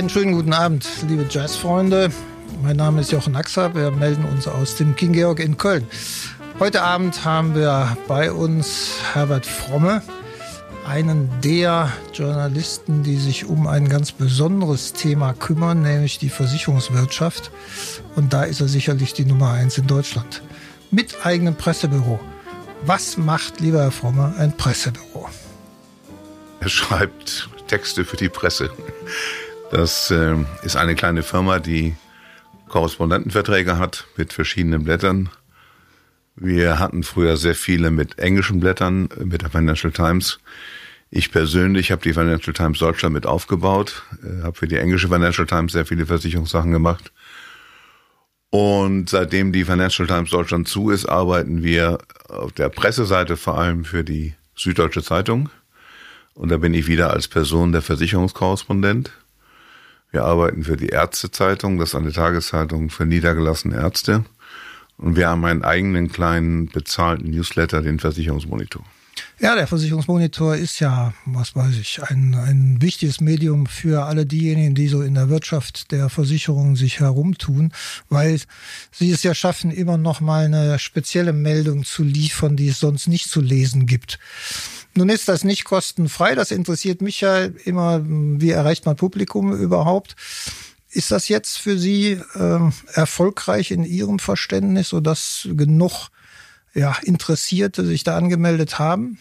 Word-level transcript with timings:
Einen 0.00 0.08
schönen 0.08 0.32
guten 0.32 0.54
Abend, 0.54 0.88
liebe 1.08 1.26
Jazzfreunde. 1.28 2.10
Mein 2.62 2.76
Name 2.76 3.02
ist 3.02 3.12
Jochen 3.12 3.36
Axer. 3.36 3.74
Wir 3.74 3.90
melden 3.90 4.24
uns 4.24 4.48
aus 4.48 4.76
dem 4.76 4.96
King 4.96 5.12
Georg 5.12 5.40
in 5.40 5.58
Köln. 5.58 5.86
Heute 6.58 6.80
Abend 6.80 7.26
haben 7.26 7.54
wir 7.54 7.98
bei 8.08 8.32
uns 8.32 8.94
Herbert 9.12 9.44
Fromme, 9.44 10.02
einen 10.88 11.28
der 11.44 11.92
Journalisten, 12.14 13.02
die 13.02 13.16
sich 13.16 13.44
um 13.44 13.66
ein 13.66 13.90
ganz 13.90 14.10
besonderes 14.10 14.94
Thema 14.94 15.34
kümmern, 15.34 15.82
nämlich 15.82 16.18
die 16.18 16.30
Versicherungswirtschaft. 16.30 17.50
Und 18.16 18.32
da 18.32 18.44
ist 18.44 18.62
er 18.62 18.68
sicherlich 18.68 19.12
die 19.12 19.26
Nummer 19.26 19.52
eins 19.52 19.76
in 19.76 19.86
Deutschland. 19.86 20.40
Mit 20.90 21.26
eigenem 21.26 21.56
Pressebüro. 21.56 22.18
Was 22.86 23.18
macht, 23.18 23.60
lieber 23.60 23.82
Herr 23.82 23.90
Fromme, 23.90 24.32
ein 24.38 24.56
Pressebüro? 24.56 25.28
Er 26.60 26.70
schreibt 26.70 27.50
Texte 27.68 28.06
für 28.06 28.16
die 28.16 28.30
Presse. 28.30 28.70
Das 29.70 30.10
äh, 30.10 30.34
ist 30.62 30.76
eine 30.76 30.96
kleine 30.96 31.22
Firma, 31.22 31.60
die 31.60 31.94
Korrespondentenverträge 32.68 33.78
hat 33.78 34.06
mit 34.16 34.32
verschiedenen 34.32 34.82
Blättern. 34.82 35.30
Wir 36.34 36.80
hatten 36.80 37.04
früher 37.04 37.36
sehr 37.36 37.54
viele 37.54 37.90
mit 37.90 38.18
englischen 38.18 38.58
Blättern, 38.58 39.08
mit 39.24 39.42
der 39.42 39.50
Financial 39.50 39.92
Times. 39.92 40.40
Ich 41.10 41.30
persönlich 41.30 41.92
habe 41.92 42.02
die 42.02 42.12
Financial 42.12 42.52
Times 42.52 42.78
Deutschland 42.80 43.14
mit 43.14 43.26
aufgebaut, 43.26 44.02
äh, 44.24 44.42
habe 44.42 44.56
für 44.56 44.66
die 44.66 44.76
englische 44.76 45.08
Financial 45.08 45.46
Times 45.46 45.72
sehr 45.72 45.86
viele 45.86 46.06
Versicherungssachen 46.06 46.72
gemacht. 46.72 47.12
Und 48.50 49.08
seitdem 49.08 49.52
die 49.52 49.64
Financial 49.64 50.08
Times 50.08 50.30
Deutschland 50.30 50.66
zu 50.66 50.90
ist, 50.90 51.06
arbeiten 51.06 51.62
wir 51.62 51.98
auf 52.28 52.50
der 52.52 52.68
Presseseite 52.70 53.36
vor 53.36 53.58
allem 53.58 53.84
für 53.84 54.02
die 54.02 54.34
Süddeutsche 54.56 55.04
Zeitung. 55.04 55.48
Und 56.34 56.48
da 56.48 56.56
bin 56.56 56.74
ich 56.74 56.88
wieder 56.88 57.10
als 57.10 57.28
Person 57.28 57.70
der 57.70 57.82
Versicherungskorrespondent. 57.82 59.12
Wir 60.12 60.24
arbeiten 60.24 60.64
für 60.64 60.76
die 60.76 60.88
Ärztezeitung, 60.88 61.78
das 61.78 61.90
ist 61.90 61.94
eine 61.94 62.12
Tageszeitung 62.12 62.90
für 62.90 63.06
niedergelassene 63.06 63.76
Ärzte. 63.76 64.24
Und 64.96 65.16
wir 65.16 65.28
haben 65.28 65.44
einen 65.44 65.64
eigenen 65.64 66.10
kleinen 66.12 66.66
bezahlten 66.66 67.30
Newsletter, 67.30 67.80
den 67.80 67.98
Versicherungsmonitor. 67.98 68.84
Ja, 69.38 69.54
der 69.54 69.66
Versicherungsmonitor 69.66 70.56
ist 70.56 70.80
ja, 70.80 71.14
was 71.24 71.56
weiß 71.56 71.78
ich, 71.78 72.02
ein, 72.02 72.34
ein 72.34 72.82
wichtiges 72.82 73.20
Medium 73.20 73.66
für 73.66 74.04
alle 74.04 74.26
diejenigen, 74.26 74.74
die 74.74 74.88
so 74.88 75.00
in 75.00 75.14
der 75.14 75.30
Wirtschaft 75.30 75.92
der 75.92 76.10
Versicherung 76.10 76.76
sich 76.76 77.00
herumtun, 77.00 77.72
weil 78.10 78.38
sie 78.92 79.10
es 79.10 79.22
ja 79.22 79.34
schaffen, 79.34 79.70
immer 79.70 79.96
noch 79.96 80.20
mal 80.20 80.44
eine 80.44 80.78
spezielle 80.78 81.32
Meldung 81.32 81.84
zu 81.84 82.02
liefern, 82.02 82.56
die 82.56 82.68
es 82.68 82.80
sonst 82.80 83.06
nicht 83.06 83.30
zu 83.30 83.40
lesen 83.40 83.86
gibt. 83.86 84.18
Nun 84.94 85.08
ist 85.08 85.28
das 85.28 85.44
nicht 85.44 85.64
kostenfrei. 85.64 86.34
Das 86.34 86.50
interessiert 86.50 87.00
mich 87.00 87.20
ja 87.20 87.44
immer, 87.64 88.02
wie 88.04 88.50
erreicht 88.50 88.86
man 88.86 88.96
Publikum 88.96 89.56
überhaupt. 89.56 90.16
Ist 90.90 91.12
das 91.12 91.28
jetzt 91.28 91.58
für 91.58 91.78
Sie 91.78 92.20
äh, 92.34 92.58
erfolgreich 92.92 93.70
in 93.70 93.84
Ihrem 93.84 94.18
Verständnis, 94.18 94.88
sodass 94.88 95.48
genug 95.52 96.08
ja, 96.74 96.96
Interessierte 97.02 97.84
sich 97.86 98.02
da 98.02 98.16
angemeldet 98.16 98.78
haben? 98.78 99.18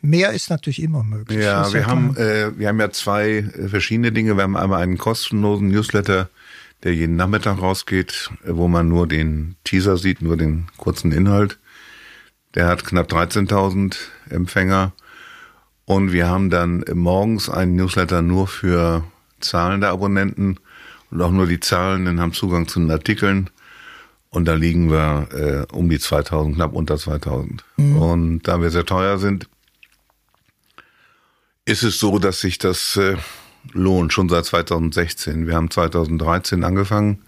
Mehr 0.00 0.32
ist 0.32 0.50
natürlich 0.50 0.80
immer 0.80 1.02
möglich. 1.02 1.42
Ja, 1.42 1.72
wir 1.72 1.80
ja 1.80 1.86
haben, 1.86 2.16
äh, 2.16 2.56
wir 2.56 2.68
haben 2.68 2.78
ja 2.78 2.90
zwei 2.90 3.38
äh, 3.38 3.68
verschiedene 3.68 4.12
Dinge. 4.12 4.36
Wir 4.36 4.44
haben 4.44 4.56
einmal 4.56 4.80
einen 4.80 4.98
kostenlosen 4.98 5.68
Newsletter, 5.68 6.28
der 6.84 6.94
jeden 6.94 7.16
Nachmittag 7.16 7.60
rausgeht, 7.60 8.30
wo 8.46 8.68
man 8.68 8.88
nur 8.88 9.08
den 9.08 9.56
Teaser 9.64 9.96
sieht, 9.96 10.22
nur 10.22 10.36
den 10.36 10.66
kurzen 10.76 11.10
Inhalt. 11.10 11.58
Der 12.54 12.66
hat 12.66 12.84
knapp 12.84 13.10
13.000 13.10 13.96
Empfänger. 14.30 14.92
Und 15.84 16.12
wir 16.12 16.28
haben 16.28 16.50
dann 16.50 16.84
morgens 16.94 17.48
einen 17.48 17.76
Newsletter 17.76 18.20
nur 18.20 18.46
für 18.46 19.04
zahlende 19.40 19.88
Abonnenten 19.88 20.58
und 21.10 21.22
auch 21.22 21.30
nur 21.30 21.46
die 21.46 21.60
Zahlenden 21.60 22.20
haben 22.20 22.32
Zugang 22.32 22.68
zu 22.68 22.80
den 22.80 22.90
Artikeln. 22.90 23.48
Und 24.30 24.44
da 24.44 24.54
liegen 24.54 24.90
wir 24.90 25.28
äh, 25.32 25.74
um 25.74 25.88
die 25.88 25.98
2000, 25.98 26.56
knapp 26.56 26.74
unter 26.74 26.98
2000. 26.98 27.64
Mhm. 27.76 27.96
Und 27.96 28.42
da 28.42 28.60
wir 28.60 28.70
sehr 28.70 28.84
teuer 28.84 29.18
sind, 29.18 29.48
ist 31.64 31.82
es 31.82 31.98
so, 31.98 32.18
dass 32.18 32.40
sich 32.40 32.58
das 32.58 32.96
äh, 32.96 33.16
lohnt, 33.72 34.12
schon 34.12 34.28
seit 34.28 34.44
2016. 34.44 35.46
Wir 35.46 35.54
haben 35.54 35.70
2013 35.70 36.64
angefangen, 36.64 37.22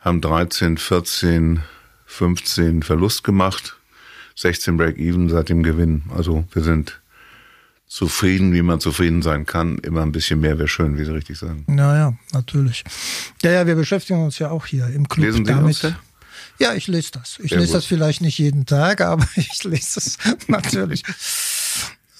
haben 0.00 0.20
13, 0.20 0.76
14, 0.76 1.62
15 2.04 2.82
Verlust 2.82 3.24
gemacht 3.24 3.77
16 4.38 4.76
Break-Even 4.76 5.28
seit 5.28 5.48
dem 5.48 5.64
Gewinn. 5.64 6.04
Also 6.14 6.44
wir 6.52 6.62
sind 6.62 7.00
zufrieden, 7.88 8.52
wie 8.52 8.62
man 8.62 8.78
zufrieden 8.78 9.20
sein 9.20 9.46
kann. 9.46 9.78
Immer 9.78 10.02
ein 10.02 10.12
bisschen 10.12 10.40
mehr 10.40 10.58
wäre 10.58 10.68
schön, 10.68 10.96
wie 10.96 11.04
Sie 11.04 11.12
richtig 11.12 11.38
sagen. 11.38 11.64
Naja, 11.66 12.14
natürlich. 12.32 12.84
Ja, 13.42 13.50
ja, 13.50 13.66
wir 13.66 13.74
beschäftigen 13.74 14.22
uns 14.22 14.38
ja 14.38 14.50
auch 14.50 14.66
hier 14.66 14.86
im 14.88 15.08
Club 15.08 15.26
Lesen 15.26 15.44
Sie 15.44 15.52
damit. 15.52 15.82
Das? 15.82 15.92
Ja, 16.60 16.74
ich 16.74 16.86
lese 16.86 17.10
das. 17.12 17.38
Ich 17.42 17.50
Sehr 17.50 17.58
lese 17.58 17.72
gut. 17.72 17.78
das 17.78 17.84
vielleicht 17.86 18.20
nicht 18.20 18.38
jeden 18.38 18.64
Tag, 18.64 19.00
aber 19.00 19.26
ich 19.34 19.64
lese 19.64 19.98
es 19.98 20.18
natürlich. 20.46 21.02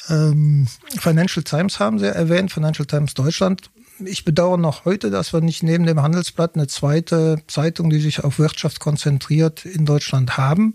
Ähm, 0.09 0.67
Financial 0.99 1.45
Times 1.45 1.79
haben 1.79 2.01
Sie 2.01 2.07
erwähnt, 2.07 2.51
Financial 2.51 2.87
Times 2.87 3.15
Deutschland. 3.15 3.71
Ich 4.05 4.25
bedauere 4.25 4.59
noch 4.59 4.85
heute, 4.85 5.11
dass 5.11 5.33
wir 5.33 5.41
nicht 5.41 5.63
neben 5.63 5.85
dem 5.87 6.03
Handelsblatt 6.03 6.55
eine 6.55 6.67
zweite 6.67 7.43
Zeitung, 7.47 7.91
die 7.91 8.01
sich 8.01 8.25
auf 8.25 8.39
Wirtschaft 8.39 8.81
konzentriert, 8.81 9.65
in 9.65 9.87
Deutschland 9.87 10.37
haben. 10.37 10.75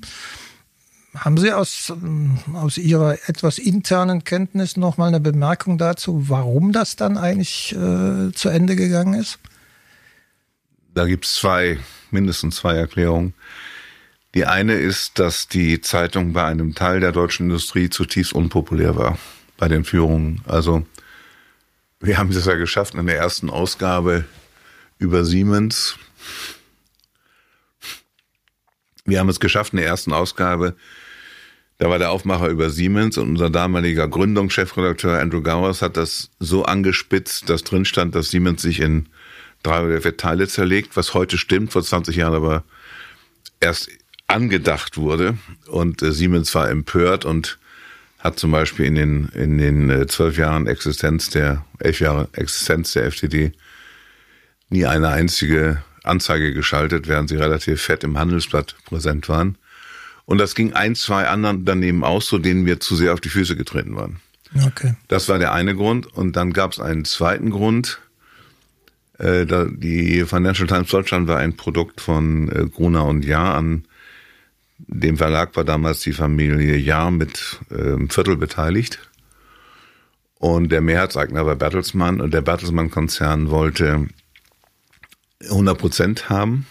Haben 1.15 1.37
Sie 1.37 1.51
aus, 1.51 1.93
aus 2.53 2.77
Ihrer 2.77 3.17
etwas 3.29 3.59
internen 3.59 4.23
Kenntnis 4.23 4.77
noch 4.77 4.97
mal 4.97 5.07
eine 5.07 5.19
Bemerkung 5.19 5.77
dazu, 5.77 6.27
warum 6.27 6.71
das 6.71 6.95
dann 6.95 7.17
eigentlich 7.17 7.71
äh, 7.73 8.31
zu 8.31 8.49
Ende 8.49 8.75
gegangen 8.75 9.13
ist? 9.13 9.37
Da 10.95 11.05
gibt 11.05 11.25
es 11.25 11.35
zwei, 11.35 11.79
mindestens 12.09 12.57
zwei 12.57 12.75
Erklärungen. 12.75 13.33
Die 14.33 14.45
eine 14.47 14.73
ist, 14.73 15.19
dass 15.19 15.47
die 15.47 15.81
Zeitung 15.81 16.33
bei 16.33 16.45
einem 16.45 16.73
Teil 16.73 16.99
der 16.99 17.11
deutschen 17.11 17.47
Industrie 17.47 17.89
zutiefst 17.91 18.33
unpopulär 18.33 18.95
war 18.95 19.19
bei 19.57 19.67
den 19.67 19.83
Führungen. 19.83 20.41
Also 20.45 20.85
wir 21.99 22.17
haben 22.17 22.31
es 22.31 22.45
ja 22.45 22.55
geschafft 22.55 22.95
in 22.95 23.05
der 23.05 23.17
ersten 23.17 23.51
Ausgabe 23.51 24.25
über 24.97 25.23
Siemens. 25.25 25.95
Wir 29.05 29.19
haben 29.19 29.29
es 29.29 29.39
geschafft 29.39 29.73
in 29.73 29.77
der 29.77 29.87
ersten 29.87 30.11
Ausgabe 30.11 30.75
da 31.83 31.89
war 31.89 31.99
der 31.99 32.11
Aufmacher 32.11 32.47
über 32.47 32.69
Siemens 32.69 33.17
und 33.17 33.27
unser 33.27 33.49
damaliger 33.49 34.07
Gründungschefredakteur 34.07 35.19
Andrew 35.19 35.41
Gowers 35.41 35.81
hat 35.81 35.97
das 35.97 36.29
so 36.39 36.63
angespitzt, 36.63 37.49
dass 37.49 37.65
drin 37.65 37.83
stand, 37.83 38.15
dass 38.15 38.29
Siemens 38.29 38.61
sich 38.61 38.79
in 38.79 39.07
drei 39.63 39.83
oder 39.83 39.99
vier 39.99 40.15
Teile 40.15 40.47
zerlegt, 40.47 40.95
was 40.95 41.13
heute 41.13 41.37
stimmt, 41.37 41.73
vor 41.73 41.83
20 41.83 42.15
Jahren 42.15 42.35
aber 42.35 42.63
erst 43.59 43.89
angedacht 44.27 44.95
wurde. 44.95 45.37
Und 45.67 46.01
äh, 46.01 46.13
Siemens 46.13 46.55
war 46.55 46.69
empört 46.69 47.25
und 47.25 47.59
hat 48.17 48.39
zum 48.39 48.51
Beispiel 48.51 48.85
in 48.85 48.95
den 48.95 49.27
in 49.35 49.57
den 49.57 49.89
äh, 49.89 50.07
zwölf 50.07 50.37
Jahren 50.37 50.67
Existenz 50.67 51.31
der 51.31 51.65
elf 51.79 51.99
Jahre 51.99 52.29
Existenz 52.31 52.93
der 52.93 53.11
FTD 53.11 53.51
nie 54.69 54.85
eine 54.85 55.09
einzige 55.09 55.83
Anzeige 56.03 56.53
geschaltet, 56.53 57.09
während 57.09 57.27
sie 57.27 57.35
relativ 57.35 57.81
fett 57.81 58.05
im 58.05 58.17
Handelsblatt 58.17 58.77
präsent 58.85 59.27
waren. 59.27 59.57
Und 60.25 60.37
das 60.37 60.55
ging 60.55 60.73
ein, 60.73 60.95
zwei 60.95 61.27
anderen 61.27 61.65
daneben 61.65 62.03
aus, 62.03 62.27
so 62.27 62.37
denen 62.37 62.65
wir 62.65 62.79
zu 62.79 62.95
sehr 62.95 63.13
auf 63.13 63.19
die 63.19 63.29
Füße 63.29 63.55
getreten 63.55 63.95
waren. 63.95 64.19
Okay. 64.65 64.95
Das 65.07 65.27
war 65.29 65.39
der 65.39 65.53
eine 65.53 65.75
Grund. 65.75 66.07
Und 66.07 66.35
dann 66.35 66.53
gab 66.53 66.71
es 66.71 66.79
einen 66.79 67.05
zweiten 67.05 67.49
Grund. 67.49 67.99
Äh, 69.17 69.45
die 69.45 70.23
Financial 70.25 70.67
Times 70.67 70.89
Deutschland 70.89 71.27
war 71.27 71.37
ein 71.37 71.57
Produkt 71.57 72.01
von 72.01 72.49
äh, 72.49 72.67
Gruner 72.67 73.05
und 73.05 73.25
Jahr. 73.25 73.55
An 73.55 73.85
dem 74.77 75.17
Verlag 75.17 75.55
war 75.55 75.63
damals 75.63 76.01
die 76.01 76.13
Familie 76.13 76.77
Jahr 76.77 77.11
mit 77.11 77.59
äh, 77.69 78.07
Viertel 78.09 78.37
beteiligt. 78.37 78.99
Und 80.39 80.71
der 80.71 80.81
Mehrheitseigner 80.81 81.45
war 81.45 81.55
Bertelsmann. 81.55 82.21
Und 82.21 82.33
der 82.33 82.41
Bertelsmann-Konzern 82.41 83.49
wollte 83.49 84.07
100 85.41 85.77
Prozent 85.77 86.29
haben 86.29 86.65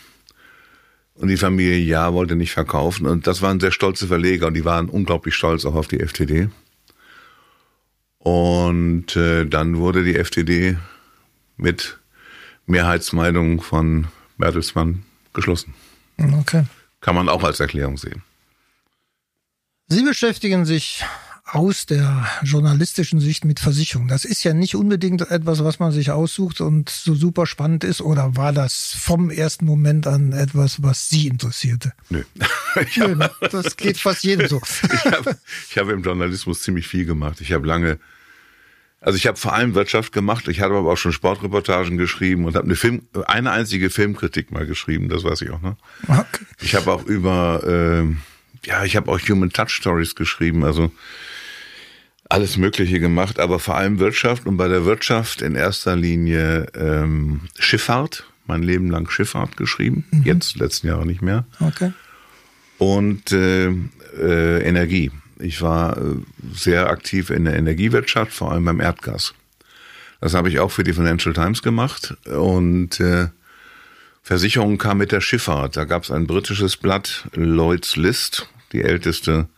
und 1.23 1.29
die 1.29 1.37
Familie 1.37 1.79
Ja 1.79 2.13
wollte 2.13 2.35
nicht 2.35 2.51
verkaufen. 2.51 3.07
Und 3.07 3.29
das 3.29 3.43
waren 3.43 3.61
sehr 3.61 3.71
stolze 3.71 4.09
Verleger 4.09 4.49
und 4.49 4.55
die 4.55 4.65
waren 4.65 4.89
unglaublich 4.89 5.37
stolz 5.37 5.65
auch 5.65 5.77
auf 5.77 5.87
die 5.87 6.01
FTD. 6.01 6.49
Und 8.19 9.15
äh, 9.15 9.47
dann 9.47 9.77
wurde 9.77 10.03
die 10.03 10.15
FTD 10.15 10.79
mit 11.57 12.01
Mehrheitsmeinung 12.67 13.61
von 13.61 14.09
Bertelsmann 14.37 15.05
geschlossen. 15.33 15.75
Okay. 16.41 16.65
Kann 17.01 17.15
man 17.15 17.29
auch 17.29 17.45
als 17.45 17.61
Erklärung 17.61 17.99
sehen. 17.99 18.23
Sie 19.87 20.03
beschäftigen 20.03 20.65
sich 20.65 21.05
aus 21.45 21.87
der 21.87 22.27
journalistischen 22.43 23.21
Sicht 23.21 23.45
mit 23.45 23.61
Versicherung? 23.61 24.09
Das 24.09 24.25
ist 24.25 24.45
ja 24.45 24.55
nicht 24.55 24.75
unbedingt 24.75 25.21
etwas, 25.31 25.65
was 25.65 25.79
man 25.79 25.93
sich 25.93 26.11
aussucht 26.11 26.61
und 26.61 26.89
so 26.89 27.15
super 27.15 27.47
spannend 27.47 27.85
ist. 27.85 28.01
Oder 28.01 28.37
war 28.37 28.53
das 28.53 28.95
vom 28.97 29.31
ersten 29.31 29.65
Moment 29.65 30.07
an 30.07 30.33
etwas, 30.33 30.83
was 30.83 31.09
Sie 31.09 31.27
interessierte? 31.27 31.93
Nö. 32.11 32.23
Nö 32.97 33.17
ne? 33.17 33.31
das 33.51 33.77
geht 33.77 33.99
fast 33.99 34.25
jedem 34.25 34.49
so. 34.49 34.61
ich 34.93 35.05
habe 35.13 35.37
hab 35.77 35.89
im 35.89 36.03
Journalismus 36.03 36.63
ziemlich 36.63 36.87
viel 36.87 37.05
gemacht. 37.05 37.41
Ich 37.41 37.53
habe 37.53 37.67
lange 37.67 37.99
Also 39.01 39.17
ich 39.17 39.27
habe 39.27 39.37
vor 39.37 39.53
allem 39.53 39.75
Wirtschaft 39.75 40.13
gemacht, 40.13 40.47
ich 40.47 40.61
habe 40.61 40.77
aber 40.77 40.93
auch 40.93 40.97
schon 40.97 41.13
Sportreportagen 41.13 41.99
geschrieben 41.99 42.45
und 42.45 42.55
habe 42.55 42.67
eine 42.67 42.77
Film, 42.77 43.03
eine 43.27 43.51
einzige 43.51 43.91
Filmkritik 43.91 44.53
mal 44.53 44.65
geschrieben, 44.65 45.09
das 45.09 45.25
weiß 45.25 45.43
ich 45.43 45.51
auch, 45.51 45.61
ne? 45.61 45.77
Okay. 46.07 46.45
Ich 46.61 46.77
habe 46.77 46.93
auch 46.93 47.05
über, 47.05 47.63
äh, 47.67 48.69
ja, 48.69 48.85
ich 48.85 48.95
habe 48.95 49.11
auch 49.11 49.19
Human 49.29 49.51
Touch 49.51 49.71
Stories 49.71 50.15
geschrieben, 50.15 50.63
also 50.63 50.93
alles 52.33 52.57
Mögliche 52.57 52.99
gemacht, 52.99 53.39
aber 53.39 53.59
vor 53.59 53.77
allem 53.77 53.99
Wirtschaft 53.99 54.47
und 54.47 54.57
bei 54.57 54.67
der 54.67 54.85
Wirtschaft 54.87 55.43
in 55.43 55.55
erster 55.55 55.97
Linie 55.97 56.67
ähm, 56.75 57.43
Schifffahrt, 57.59 58.25
mein 58.47 58.63
Leben 58.63 58.91
lang 58.91 59.09
Schifffahrt 59.11 59.57
geschrieben, 59.57 60.05
mhm. 60.11 60.23
jetzt 60.25 60.57
letzten 60.57 60.87
Jahre 60.87 61.07
nicht 61.07 61.21
mehr. 61.21 61.45
Okay. 61.61 61.93
Und 62.79 63.33
äh, 63.33 63.69
äh, 64.19 64.63
Energie. 64.67 65.11
Ich 65.39 65.61
war 65.61 65.99
äh, 65.99 66.17
sehr 66.55 66.89
aktiv 66.89 67.31
in 67.31 67.45
der 67.45 67.55
Energiewirtschaft, 67.55 68.33
vor 68.33 68.51
allem 68.51 68.65
beim 68.65 68.81
Erdgas. 68.81 69.35
Das 70.21 70.35
habe 70.35 70.49
ich 70.49 70.59
auch 70.59 70.71
für 70.71 70.85
die 70.85 70.95
Financial 70.95 71.35
Times 71.35 71.63
gemacht. 71.63 72.17
Und 72.27 72.99
äh, 73.01 73.29
Versicherung 74.23 74.79
kam 74.79 74.99
mit 74.99 75.13
der 75.13 75.21
Schifffahrt. 75.21 75.77
Da 75.77 75.85
gab 75.85 76.05
es 76.05 76.11
ein 76.11 76.27
britisches 76.27 76.77
Blatt, 76.77 77.29
Lloyd's 77.35 77.97
List, 77.97 78.49
die 78.73 78.83
älteste 78.83 79.49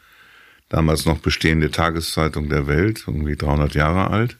damals 0.75 1.07
noch 1.07 1.19
bestehende 1.19 1.71
Tageszeitung 1.71 2.49
der 2.49 2.67
Welt, 2.67 3.05
irgendwie 3.07 3.37
300 3.37 3.75
Jahre 3.75 4.11
alt. 4.11 4.39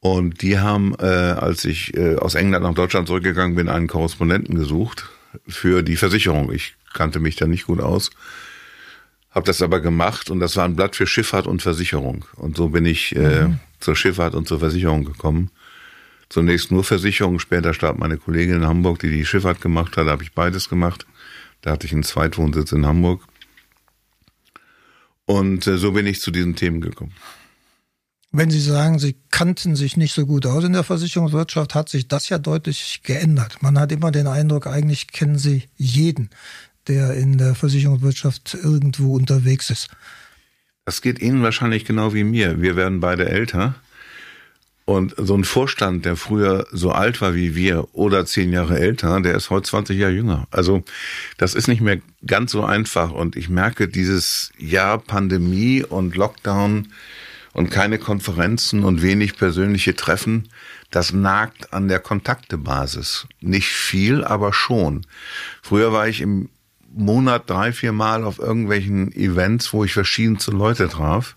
Und 0.00 0.42
die 0.42 0.58
haben, 0.58 0.94
äh, 0.98 1.04
als 1.04 1.64
ich 1.64 1.96
äh, 1.96 2.16
aus 2.16 2.34
England 2.34 2.64
nach 2.64 2.74
Deutschland 2.74 3.08
zurückgegangen 3.08 3.56
bin, 3.56 3.68
einen 3.68 3.88
Korrespondenten 3.88 4.54
gesucht 4.56 5.10
für 5.46 5.82
die 5.82 5.96
Versicherung. 5.96 6.50
Ich 6.52 6.74
kannte 6.92 7.20
mich 7.20 7.36
da 7.36 7.46
nicht 7.46 7.66
gut 7.66 7.80
aus 7.80 8.10
habe 9.30 9.46
das 9.46 9.62
aber 9.62 9.80
gemacht 9.80 10.30
und 10.30 10.40
das 10.40 10.56
war 10.56 10.64
ein 10.64 10.76
Blatt 10.76 10.96
für 10.96 11.06
Schifffahrt 11.06 11.46
und 11.46 11.62
Versicherung. 11.62 12.24
Und 12.34 12.56
so 12.56 12.68
bin 12.68 12.84
ich 12.84 13.14
äh, 13.14 13.44
mhm. 13.44 13.60
zur 13.78 13.94
Schifffahrt 13.94 14.34
und 14.34 14.48
zur 14.48 14.58
Versicherung 14.58 15.04
gekommen. 15.04 15.50
Zunächst 16.28 16.70
nur 16.70 16.84
Versicherung, 16.84 17.38
später 17.38 17.74
starb 17.74 17.98
meine 17.98 18.16
Kollegin 18.16 18.56
in 18.56 18.66
Hamburg, 18.66 18.98
die 19.00 19.10
die 19.10 19.24
Schifffahrt 19.24 19.60
gemacht 19.60 19.96
hat, 19.96 20.06
da 20.06 20.12
habe 20.12 20.22
ich 20.22 20.32
beides 20.32 20.68
gemacht. 20.68 21.06
Da 21.62 21.72
hatte 21.72 21.86
ich 21.86 21.92
einen 21.92 22.02
Zweitwohnsitz 22.02 22.72
in 22.72 22.86
Hamburg. 22.86 23.22
Und 25.30 25.66
äh, 25.66 25.78
so 25.78 25.92
bin 25.92 26.06
ich 26.06 26.20
zu 26.20 26.32
diesen 26.32 26.56
Themen 26.56 26.80
gekommen. 26.80 27.12
Wenn 28.32 28.50
Sie 28.50 28.60
sagen, 28.60 28.98
Sie 28.98 29.16
kannten 29.30 29.76
sich 29.76 29.96
nicht 29.96 30.12
so 30.12 30.24
gut 30.24 30.46
aus 30.46 30.64
in 30.64 30.72
der 30.72 30.84
Versicherungswirtschaft, 30.84 31.74
hat 31.74 31.88
sich 31.88 32.08
das 32.08 32.28
ja 32.28 32.38
deutlich 32.38 33.02
geändert. 33.02 33.60
Man 33.60 33.78
hat 33.78 33.92
immer 33.92 34.10
den 34.10 34.26
Eindruck, 34.26 34.66
eigentlich 34.66 35.08
kennen 35.08 35.38
Sie 35.38 35.64
jeden 35.76 36.30
der 36.90 37.14
in 37.14 37.38
der 37.38 37.54
Versicherungswirtschaft 37.54 38.54
irgendwo 38.54 39.14
unterwegs 39.14 39.70
ist. 39.70 39.88
Das 40.84 41.02
geht 41.02 41.20
Ihnen 41.20 41.42
wahrscheinlich 41.42 41.84
genau 41.84 42.14
wie 42.14 42.24
mir. 42.24 42.60
Wir 42.60 42.74
werden 42.74 43.00
beide 43.00 43.28
älter. 43.28 43.76
Und 44.90 45.14
so 45.16 45.36
ein 45.36 45.44
Vorstand, 45.44 46.04
der 46.04 46.16
früher 46.16 46.66
so 46.72 46.90
alt 46.90 47.20
war 47.20 47.36
wie 47.36 47.54
wir 47.54 47.86
oder 47.92 48.26
zehn 48.26 48.52
Jahre 48.52 48.76
älter, 48.76 49.20
der 49.20 49.36
ist 49.36 49.48
heute 49.48 49.70
20 49.70 49.96
Jahre 49.96 50.12
jünger. 50.12 50.48
Also 50.50 50.82
das 51.38 51.54
ist 51.54 51.68
nicht 51.68 51.80
mehr 51.80 52.00
ganz 52.26 52.50
so 52.50 52.64
einfach. 52.64 53.12
Und 53.12 53.36
ich 53.36 53.48
merke 53.48 53.86
dieses 53.86 54.50
Jahr 54.58 54.98
Pandemie 54.98 55.84
und 55.84 56.16
Lockdown 56.16 56.88
und 57.52 57.70
keine 57.70 57.98
Konferenzen 57.98 58.82
und 58.82 59.00
wenig 59.00 59.36
persönliche 59.36 59.94
Treffen, 59.94 60.48
das 60.90 61.12
nagt 61.12 61.72
an 61.72 61.86
der 61.86 62.00
Kontaktebasis. 62.00 63.28
Nicht 63.40 63.68
viel, 63.68 64.24
aber 64.24 64.52
schon. 64.52 65.06
Früher 65.62 65.92
war 65.92 66.08
ich 66.08 66.20
im 66.20 66.48
Monat 66.92 67.48
drei, 67.48 67.72
vier 67.72 67.92
Mal 67.92 68.24
auf 68.24 68.40
irgendwelchen 68.40 69.12
Events, 69.12 69.72
wo 69.72 69.84
ich 69.84 69.92
verschiedenste 69.92 70.50
Leute 70.50 70.88
traf. 70.88 71.36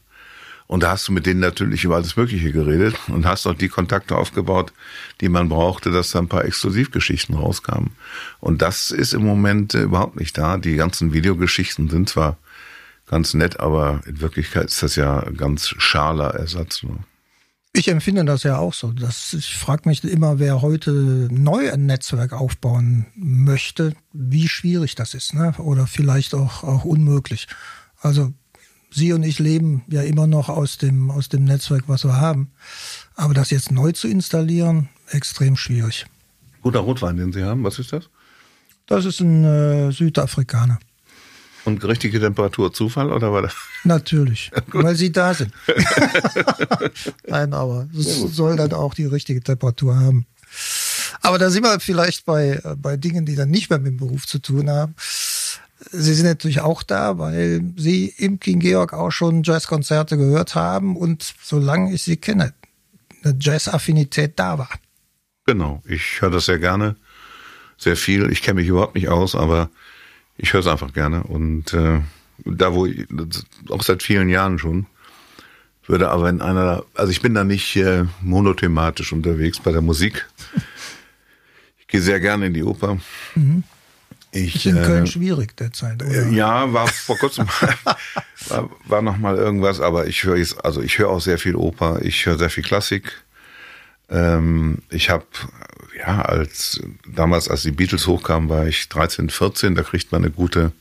Und 0.68 0.84
da 0.84 0.92
hast 0.92 1.08
du 1.08 1.12
mit 1.12 1.26
denen 1.26 1.40
natürlich 1.40 1.84
über 1.84 1.96
alles 1.96 2.16
Mögliche 2.16 2.52
geredet 2.52 2.96
und 3.08 3.26
hast 3.26 3.46
auch 3.46 3.54
die 3.54 3.70
Kontakte 3.70 4.16
aufgebaut, 4.16 4.74
die 5.22 5.30
man 5.30 5.50
brauchte, 5.50 5.92
dass 5.92 6.12
da 6.12 6.20
ein 6.20 6.30
paar 6.30 6.46
Exklusivgeschichten 6.46 7.36
rauskamen. 7.36 7.92
Und 8.40 8.62
das 8.62 8.92
ist 8.92 9.14
im 9.14 9.26
Moment 9.26 9.74
äh, 9.74 9.82
überhaupt 9.84 10.20
nicht 10.20 10.38
da. 10.38 10.58
Die 10.58 10.76
ganzen 10.76 11.14
Videogeschichten 11.14 11.90
sind 11.90 12.10
zwar 12.10 12.38
ganz 13.08 13.34
nett, 13.34 13.60
aber 13.60 14.02
in 14.06 14.22
Wirklichkeit 14.22 14.66
ist 14.66 14.82
das 14.82 14.96
ja 14.96 15.22
ganz 15.32 15.68
schaler 15.78 16.34
Ersatz. 16.36 16.84
Nur. 16.84 17.00
Ich 17.74 17.88
empfinde 17.88 18.24
das 18.24 18.44
ja 18.44 18.58
auch 18.58 18.74
so. 18.74 18.92
Dass 18.92 19.34
ich 19.34 19.56
frage 19.58 19.90
mich 19.90 20.04
immer, 20.04 20.40
wer 20.40 20.62
heute 20.62 21.28
neu 21.32 21.72
ein 21.72 21.88
Netzwerk 21.88 22.32
aufbauen 22.32 23.08
möchte, 23.16 23.96
wie 24.14 24.48
schwierig 24.48 24.96
das 24.96 25.16
ist, 25.16 25.34
ne? 25.34 25.54
Oder 25.58 25.88
vielleicht 25.88 26.36
auch, 26.36 26.64
auch 26.64 26.86
unmöglich. 26.86 27.48
Also 28.00 28.34
Sie 28.94 29.14
und 29.14 29.24
ich 29.24 29.40
leben 29.40 29.84
ja 29.88 30.02
immer 30.02 30.28
noch 30.28 30.50
aus 30.50 30.78
dem, 30.78 31.10
aus 31.10 31.30
dem 31.30 31.46
Netzwerk, 31.46 31.84
was 31.88 32.04
wir 32.04 32.18
haben. 32.18 32.52
Aber 33.16 33.34
das 33.34 33.50
jetzt 33.50 33.72
neu 33.72 33.92
zu 33.92 34.08
installieren, 34.08 34.90
extrem 35.10 35.56
schwierig. 35.56 36.06
Guter 36.62 36.80
Rotwein, 36.80 37.18
den 37.18 37.34
Sie 37.34 37.44
haben, 37.44 37.64
was 37.64 37.80
ist 37.80 37.92
das? 37.94 38.10
Das 38.86 39.06
ist 39.06 39.20
ein 39.20 39.44
äh, 39.44 39.92
Südafrikaner. 39.92 40.80
Und 41.66 41.84
richtige 41.86 42.20
Temperatur 42.20 42.74
Zufall 42.74 43.12
oder 43.12 43.32
war 43.32 43.42
das? 43.42 43.54
Natürlich, 43.86 44.52
weil 44.68 44.96
sie 44.96 45.12
da 45.12 45.34
sind. 45.34 45.54
Nein, 47.28 47.54
aber 47.54 47.88
es 47.98 48.20
soll 48.20 48.58
dann 48.58 48.74
auch 48.74 48.94
die 48.94 49.06
richtige 49.06 49.42
Temperatur 49.42 49.98
haben. 49.98 50.26
Aber 51.22 51.38
da 51.38 51.50
sind 51.50 51.64
wir 51.64 51.80
vielleicht 51.80 52.26
bei, 52.26 52.62
bei 52.78 52.98
Dingen, 52.98 53.26
die 53.26 53.36
dann 53.36 53.50
nicht 53.50 53.70
mehr 53.70 53.80
mit 53.80 53.94
dem 53.94 53.98
Beruf 53.98 54.28
zu 54.28 54.40
tun 54.40 54.70
haben. 54.70 54.94
Sie 55.96 56.14
sind 56.14 56.26
natürlich 56.26 56.62
auch 56.62 56.84
da, 56.84 57.20
weil 57.20 57.62
Sie 57.78 58.14
im 58.18 58.40
King 58.40 58.60
Georg 58.60 58.94
auch 58.94 59.12
schon 59.12 59.44
Jazzkonzerte 59.44 60.18
gehört 60.18 60.56
haben 60.56 60.98
und 60.98 61.36
solange 61.42 61.94
ich 61.94 62.02
Sie 62.04 62.18
kenne, 62.18 62.54
eine 63.24 63.38
Jazz-Affinität 63.40 64.34
da 64.38 64.58
war. 64.58 64.70
Genau, 65.46 65.82
ich 65.86 66.22
höre 66.22 66.32
das 66.32 66.46
sehr 66.46 66.60
gerne, 66.60 66.96
sehr 67.78 67.96
viel. 67.96 68.32
Ich 68.32 68.42
kenne 68.42 68.62
mich 68.62 68.68
überhaupt 68.68 68.96
nicht 68.96 69.10
aus, 69.10 69.36
aber 69.36 69.70
ich 70.38 70.54
höre 70.54 70.62
es 70.62 70.68
einfach 70.68 70.94
gerne 70.94 71.24
und 71.24 71.74
äh, 71.74 72.02
da 72.46 72.74
wo 72.74 72.88
ich, 72.88 73.06
auch 73.70 73.84
seit 73.84 74.02
vielen 74.02 74.30
Jahren 74.30 74.58
schon 74.58 74.88
würde 75.88 76.10
aber 76.10 76.30
in 76.30 76.42
einer, 76.42 76.84
also 76.94 77.12
ich 77.12 77.22
bin 77.22 77.34
da 77.34 77.44
nicht 77.44 77.76
äh, 77.76 78.06
monothematisch 78.22 79.12
unterwegs 79.12 79.60
bei 79.60 79.72
der 79.72 79.82
Musik. 79.82 80.28
Ich 81.78 82.00
gehe 82.00 82.02
sehr 82.02 82.20
gerne 82.20 82.48
in 82.48 82.56
die 82.56 82.64
Oper. 82.64 82.98
Mhm. 83.36 83.64
Ich, 84.34 84.56
ist 84.56 84.66
in 84.66 84.82
Köln 84.82 85.04
äh, 85.04 85.08
schwierig 85.08 85.56
derzeit, 85.56 86.02
oder? 86.04 86.28
Ja, 86.30 86.74
war 86.74 86.88
vor 86.88 87.18
kurzem 87.18 87.48
war, 88.48 88.70
war 88.86 89.02
noch 89.02 89.18
mal 89.18 89.38
irgendwas, 89.38 89.80
aber 89.80 90.08
ich 90.08 90.24
höre 90.24 90.38
jetzt, 90.38 90.64
also 90.66 90.82
ich 90.82 90.98
höre 90.98 91.10
auch 91.10 91.22
sehr 91.22 91.38
viel 91.38 91.56
Oper, 91.56 92.00
ich 92.02 92.26
höre 92.26 92.38
sehr 92.38 92.50
viel 92.50 92.64
Klassik. 92.64 93.24
Ähm, 94.10 94.80
ich 94.90 95.10
habe 95.10 95.26
ja, 95.98 96.22
als 96.24 96.82
damals, 97.08 97.48
als 97.48 97.64
die 97.64 97.72
Beatles 97.72 98.08
hochkamen, 98.08 98.50
war 98.50 98.68
ich 98.68 98.90
13, 98.90 99.30
14, 99.30 99.76
da 99.76 99.84
kriegt 99.84 100.12
man 100.12 100.24
eine 100.24 100.32
gute 100.32 100.72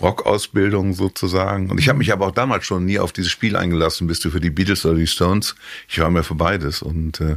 Rockausbildung 0.00 0.94
sozusagen. 0.94 1.70
Und 1.70 1.78
ich 1.78 1.88
habe 1.88 1.98
mich 1.98 2.12
aber 2.12 2.28
auch 2.28 2.32
damals 2.32 2.64
schon 2.64 2.84
nie 2.84 2.98
auf 2.98 3.12
dieses 3.12 3.30
Spiel 3.30 3.56
eingelassen, 3.56 4.06
bist 4.06 4.24
du 4.24 4.30
für 4.30 4.40
die 4.40 4.50
Beatles 4.50 4.86
oder 4.86 4.96
die 4.96 5.06
Stones. 5.06 5.56
Ich 5.88 5.98
war 6.00 6.10
mir 6.10 6.22
für 6.22 6.36
beides 6.36 6.82
und 6.82 7.20
äh, 7.20 7.36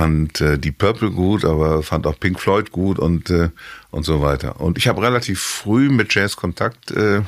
fand 0.00 0.40
äh, 0.40 0.58
die 0.58 0.72
Purple 0.72 1.10
gut, 1.10 1.44
aber 1.44 1.82
fand 1.82 2.06
auch 2.06 2.18
Pink 2.18 2.40
Floyd 2.40 2.72
gut 2.72 2.98
und 2.98 3.28
äh, 3.28 3.50
und 3.90 4.04
so 4.04 4.22
weiter. 4.22 4.58
Und 4.58 4.78
ich 4.78 4.88
habe 4.88 5.02
relativ 5.02 5.40
früh 5.40 5.90
mit 5.90 6.14
Jazz 6.14 6.36
Kontakt 6.36 6.90
äh, 6.90 7.20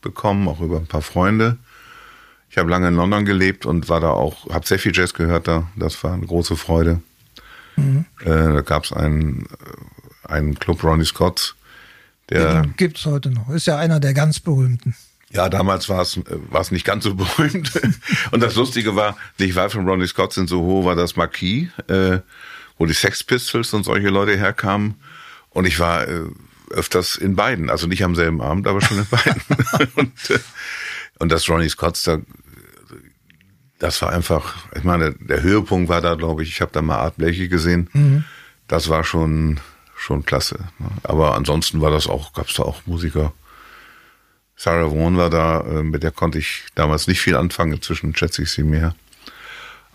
bekommen, 0.00 0.46
auch 0.46 0.60
über 0.60 0.76
ein 0.76 0.86
paar 0.86 1.02
Freunde. 1.02 1.56
Ich 2.48 2.56
habe 2.56 2.70
lange 2.70 2.86
in 2.86 2.94
London 2.94 3.24
gelebt 3.24 3.66
und 3.66 3.88
war 3.88 3.98
da 3.98 4.10
auch, 4.10 4.48
habe 4.48 4.64
sehr 4.64 4.78
viel 4.78 4.92
Jazz 4.94 5.12
gehört 5.12 5.48
da. 5.48 5.66
Das 5.74 6.04
war 6.04 6.12
eine 6.12 6.24
große 6.24 6.54
Freude. 6.54 7.00
Mhm. 7.74 8.04
Äh, 8.20 8.26
da 8.26 8.60
gab 8.60 8.84
es 8.84 8.92
einen, 8.92 9.48
einen 10.22 10.56
Club 10.56 10.84
Ronnie 10.84 11.04
Scott. 11.04 11.56
Der 12.28 12.64
gibt 12.76 12.98
es 12.98 13.06
heute 13.06 13.32
noch. 13.32 13.50
Ist 13.50 13.66
ja 13.66 13.76
einer 13.76 13.98
der 13.98 14.14
ganz 14.14 14.38
berühmten. 14.38 14.94
Ja, 15.32 15.48
damals 15.48 15.88
war 15.88 16.02
es 16.02 16.20
war 16.24 16.60
es 16.60 16.70
nicht 16.70 16.84
ganz 16.84 17.04
so 17.04 17.14
berühmt. 17.16 17.72
Und 18.30 18.40
das 18.42 18.56
Lustige 18.56 18.96
war, 18.96 19.16
nicht 19.38 19.54
weit 19.54 19.72
von 19.72 19.88
Ronnie 19.88 20.06
Scott 20.06 20.32
sind 20.32 20.48
so 20.48 20.62
hoch 20.62 20.84
war 20.84 20.96
das 20.96 21.16
Marquis, 21.16 21.68
äh, 21.88 22.18
wo 22.78 22.86
die 22.86 22.94
Sex 22.94 23.22
Pistols 23.22 23.72
und 23.72 23.84
solche 23.84 24.08
Leute 24.08 24.36
herkamen. 24.36 24.94
Und 25.50 25.66
ich 25.66 25.78
war 25.78 26.06
äh, 26.08 26.22
öfters 26.70 27.16
in 27.16 27.36
beiden, 27.36 27.70
also 27.70 27.86
nicht 27.86 28.04
am 28.04 28.14
selben 28.14 28.40
Abend, 28.40 28.66
aber 28.66 28.80
schon 28.80 28.98
in 28.98 29.06
beiden. 29.06 29.42
und, 29.96 30.30
äh, 30.30 30.38
und 31.18 31.30
das 31.30 31.48
Ronnie 31.48 31.68
Scott 31.68 32.00
da 32.06 32.18
das 33.80 34.02
war 34.02 34.12
einfach, 34.12 34.56
ich 34.76 34.84
meine, 34.84 35.14
der 35.14 35.42
Höhepunkt 35.42 35.88
war 35.88 36.02
da, 36.02 36.14
glaube 36.14 36.42
ich, 36.42 36.50
ich 36.50 36.60
habe 36.60 36.70
da 36.70 36.82
mal 36.82 36.98
Art 36.98 37.16
Bleche 37.16 37.48
gesehen. 37.48 37.88
Mhm. 37.94 38.24
Das 38.68 38.90
war 38.90 39.04
schon, 39.04 39.58
schon 39.96 40.24
klasse. 40.24 40.58
Aber 41.02 41.34
ansonsten 41.34 41.80
war 41.80 41.90
das 41.90 42.06
auch, 42.06 42.34
gab 42.34 42.48
es 42.48 42.54
da 42.54 42.62
auch 42.62 42.82
Musiker. 42.86 43.32
Sarah 44.62 44.90
Vaughan 44.90 45.16
war 45.16 45.30
da, 45.30 45.62
äh, 45.62 45.82
mit 45.82 46.02
der 46.02 46.10
konnte 46.10 46.38
ich 46.38 46.64
damals 46.74 47.06
nicht 47.06 47.22
viel 47.22 47.34
anfangen, 47.34 47.72
inzwischen 47.72 48.14
schätze 48.14 48.42
ich 48.42 48.50
sie 48.50 48.62
mehr. 48.62 48.94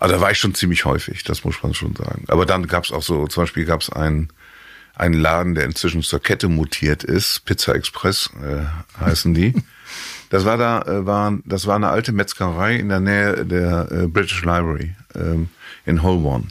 Aber 0.00 0.12
da 0.12 0.20
war 0.20 0.32
ich 0.32 0.38
schon 0.38 0.56
ziemlich 0.56 0.84
häufig, 0.84 1.22
das 1.22 1.44
muss 1.44 1.62
man 1.62 1.72
schon 1.72 1.94
sagen. 1.94 2.24
Aber 2.26 2.46
dann 2.46 2.66
gab 2.66 2.82
es 2.82 2.90
auch 2.90 3.02
so, 3.04 3.28
zum 3.28 3.44
Beispiel 3.44 3.64
gab 3.64 3.80
es 3.80 3.90
einen, 3.90 4.28
einen 4.96 5.14
Laden, 5.14 5.54
der 5.54 5.66
inzwischen 5.66 6.02
zur 6.02 6.18
Kette 6.20 6.48
mutiert 6.48 7.04
ist, 7.04 7.44
Pizza 7.44 7.76
Express 7.76 8.28
äh, 8.42 8.64
heißen 9.00 9.34
die. 9.34 9.54
Das 10.28 10.44
war 10.44 10.56
da, 10.56 10.82
äh, 10.82 11.06
war, 11.06 11.38
das 11.44 11.68
war 11.68 11.76
eine 11.76 11.88
alte 11.88 12.10
Metzgerei 12.10 12.74
in 12.74 12.88
der 12.88 12.98
Nähe 12.98 13.46
der 13.46 13.86
äh, 13.92 14.06
British 14.08 14.42
Library 14.42 14.96
ähm, 15.14 15.48
in 15.84 16.02
Holborn. 16.02 16.48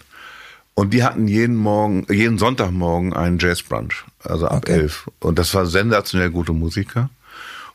Und 0.75 0.93
die 0.93 1.03
hatten 1.03 1.27
jeden 1.27 1.57
Morgen, 1.57 2.07
jeden 2.10 2.38
Sonntagmorgen 2.38 3.12
einen 3.12 3.38
Jazzbrunch, 3.38 4.05
also 4.24 4.48
ab 4.48 4.60
Okay. 4.60 4.72
elf. 4.72 5.10
Und 5.19 5.38
das 5.38 5.53
war 5.53 5.65
sensationell 5.65 6.29
gute 6.29 6.53
Musiker. 6.53 7.10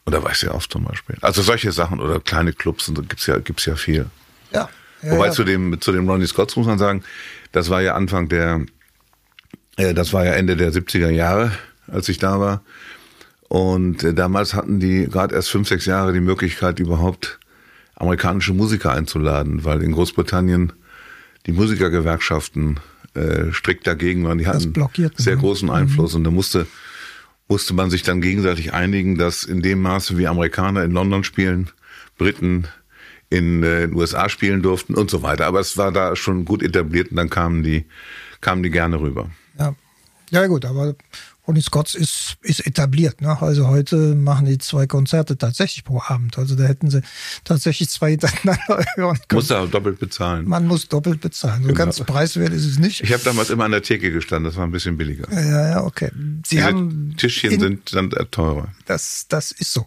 Und 0.05 0.15
da 0.15 0.23
war 0.23 0.33
ich 0.33 0.39
sehr 0.39 0.55
oft 0.55 0.73
zum 0.73 0.85
Beispiel. 0.85 1.17
Also 1.21 1.43
solche 1.43 1.73
Sachen 1.73 2.01
oder 2.01 2.21
kleine 2.21 2.53
Clubs 2.53 2.89
und 2.89 2.97
so 2.97 3.03
gibt's 3.03 3.27
ja, 3.27 3.39
gibt's 3.39 3.67
ja 3.67 3.77
viel. 3.77 4.07
Ja. 4.53 4.69
ja 5.03 5.13
Wobei 5.13 5.27
ja. 5.27 5.33
zu 5.33 5.45
dem, 5.45 5.81
zu 5.81 5.93
dem 5.93 6.09
Ronnie 6.09 6.27
Scotts 6.27 6.57
muss 6.57 6.67
man 6.67 6.79
sagen, 6.79 7.03
das 7.53 7.71
war 7.71 7.83
ja 7.83 7.95
Anfang 7.95 8.29
der, 8.29 8.65
äh, 9.77 9.95
das 9.95 10.13
war 10.13 10.25
ja 10.25 10.33
Ende 10.33 10.57
der 10.57 10.73
70er 10.73 11.11
Jahre, 11.11 11.53
als 11.87 12.09
ich 12.09 12.19
da 12.19 12.41
war. 12.41 12.63
Und 13.49 14.05
äh, 14.05 14.15
damals 14.15 14.55
hatten 14.55 14.81
die 14.81 15.07
gerade 15.07 15.35
erst 15.35 15.51
fünf, 15.51 15.69
sechs 15.69 15.85
Jahre 15.85 16.13
die 16.13 16.21
Möglichkeit, 16.21 16.79
überhaupt 16.79 17.39
amerikanische 17.97 18.55
Musiker 18.55 18.93
einzuladen, 18.93 19.65
weil 19.65 19.83
in 19.83 19.93
Großbritannien 19.93 20.73
die 21.47 21.53
Musikergewerkschaften 21.53 22.81
äh, 23.15 23.53
strikt 23.53 23.87
dagegen 23.87 24.25
waren. 24.25 24.39
Die 24.39 24.47
hatten 24.47 24.73
sehr 25.17 25.35
ne? 25.35 25.41
großen 25.41 25.69
Einfluss 25.71 26.15
und 26.15 26.25
da 26.25 26.31
musste 26.31 26.67
musste 27.51 27.75
man 27.75 27.91
sich 27.91 28.05
dann 28.05 28.21
gegenseitig 28.21 28.73
einigen, 28.73 29.19
dass 29.19 29.43
in 29.43 29.61
dem 29.61 29.83
Maße 29.83 30.17
wie 30.17 30.29
Amerikaner 30.29 30.85
in 30.85 30.93
London 30.93 31.25
spielen, 31.25 31.69
Briten 32.17 32.69
in 33.29 33.63
äh, 33.65 33.89
den 33.89 33.95
USA 33.95 34.29
spielen 34.29 34.63
durften 34.63 34.95
und 34.95 35.11
so 35.11 35.23
weiter. 35.23 35.47
Aber 35.47 35.59
es 35.59 35.77
war 35.77 35.91
da 35.91 36.15
schon 36.15 36.45
gut 36.45 36.63
etabliert 36.63 37.11
und 37.11 37.17
dann 37.17 37.29
kamen 37.29 37.65
die, 37.65 37.87
kamen 38.41 38.63
die 38.63 38.71
gerne 38.71 39.01
rüber. 39.01 39.31
Ja. 39.59 39.75
ja, 40.31 40.47
gut, 40.47 40.65
aber 40.65 40.95
Ronnie 41.47 41.63
Scott's 41.63 41.95
ist, 41.95 42.37
ist 42.43 42.67
etabliert. 42.67 43.21
Ne? 43.23 43.41
Also 43.41 43.67
heute 43.69 44.15
machen 44.15 44.47
die 44.47 44.59
zwei 44.59 44.87
Konzerte 44.87 45.37
tatsächlich 45.39 45.85
pro 45.85 46.01
Abend. 46.07 46.39
Also 46.39 46.55
da 46.55 46.65
hätten 46.65 46.91
sie 46.91 47.03
tatsächlich 47.45 47.89
zwei 47.91 48.11
hintereinander 48.11 48.59
hören 48.97 49.19
können. 49.29 49.39
Musste 49.39 49.59
auch 49.59 49.71
doppelt 49.71 49.99
bezahlen. 49.99 50.47
Man 50.47 50.67
muss 50.67 50.89
doppelt 50.89 51.21
bezahlen. 51.21 51.63
So 51.63 51.69
Genau. 51.69 51.79
ganz 51.79 52.01
preiswert 52.01 52.53
ist 52.53 52.67
es 52.67 52.79
nicht. 52.79 53.03
Ich 53.03 53.13
habe 53.13 53.23
damals 53.25 53.51
immer 53.51 53.65
an 53.65 53.71
der 53.73 53.83
Theke 53.83 54.11
gestanden, 54.13 54.45
das 54.45 54.57
war 54.57 54.65
ein 54.65 54.71
bisschen 54.71 54.97
billiger. 54.97 55.27
Ja, 55.33 55.71
ja, 55.71 55.83
okay. 55.85 56.11
Sie 56.47 56.57
Diese 56.57 56.63
haben 56.65 57.15
Tischchen 57.17 57.53
in- 57.53 57.61
sind 57.61 57.95
dann 57.95 58.13
äh, 58.13 58.27
teurer. 58.31 58.69
Das, 58.87 59.27
das 59.29 59.51
ist 59.51 59.73
so. 59.73 59.87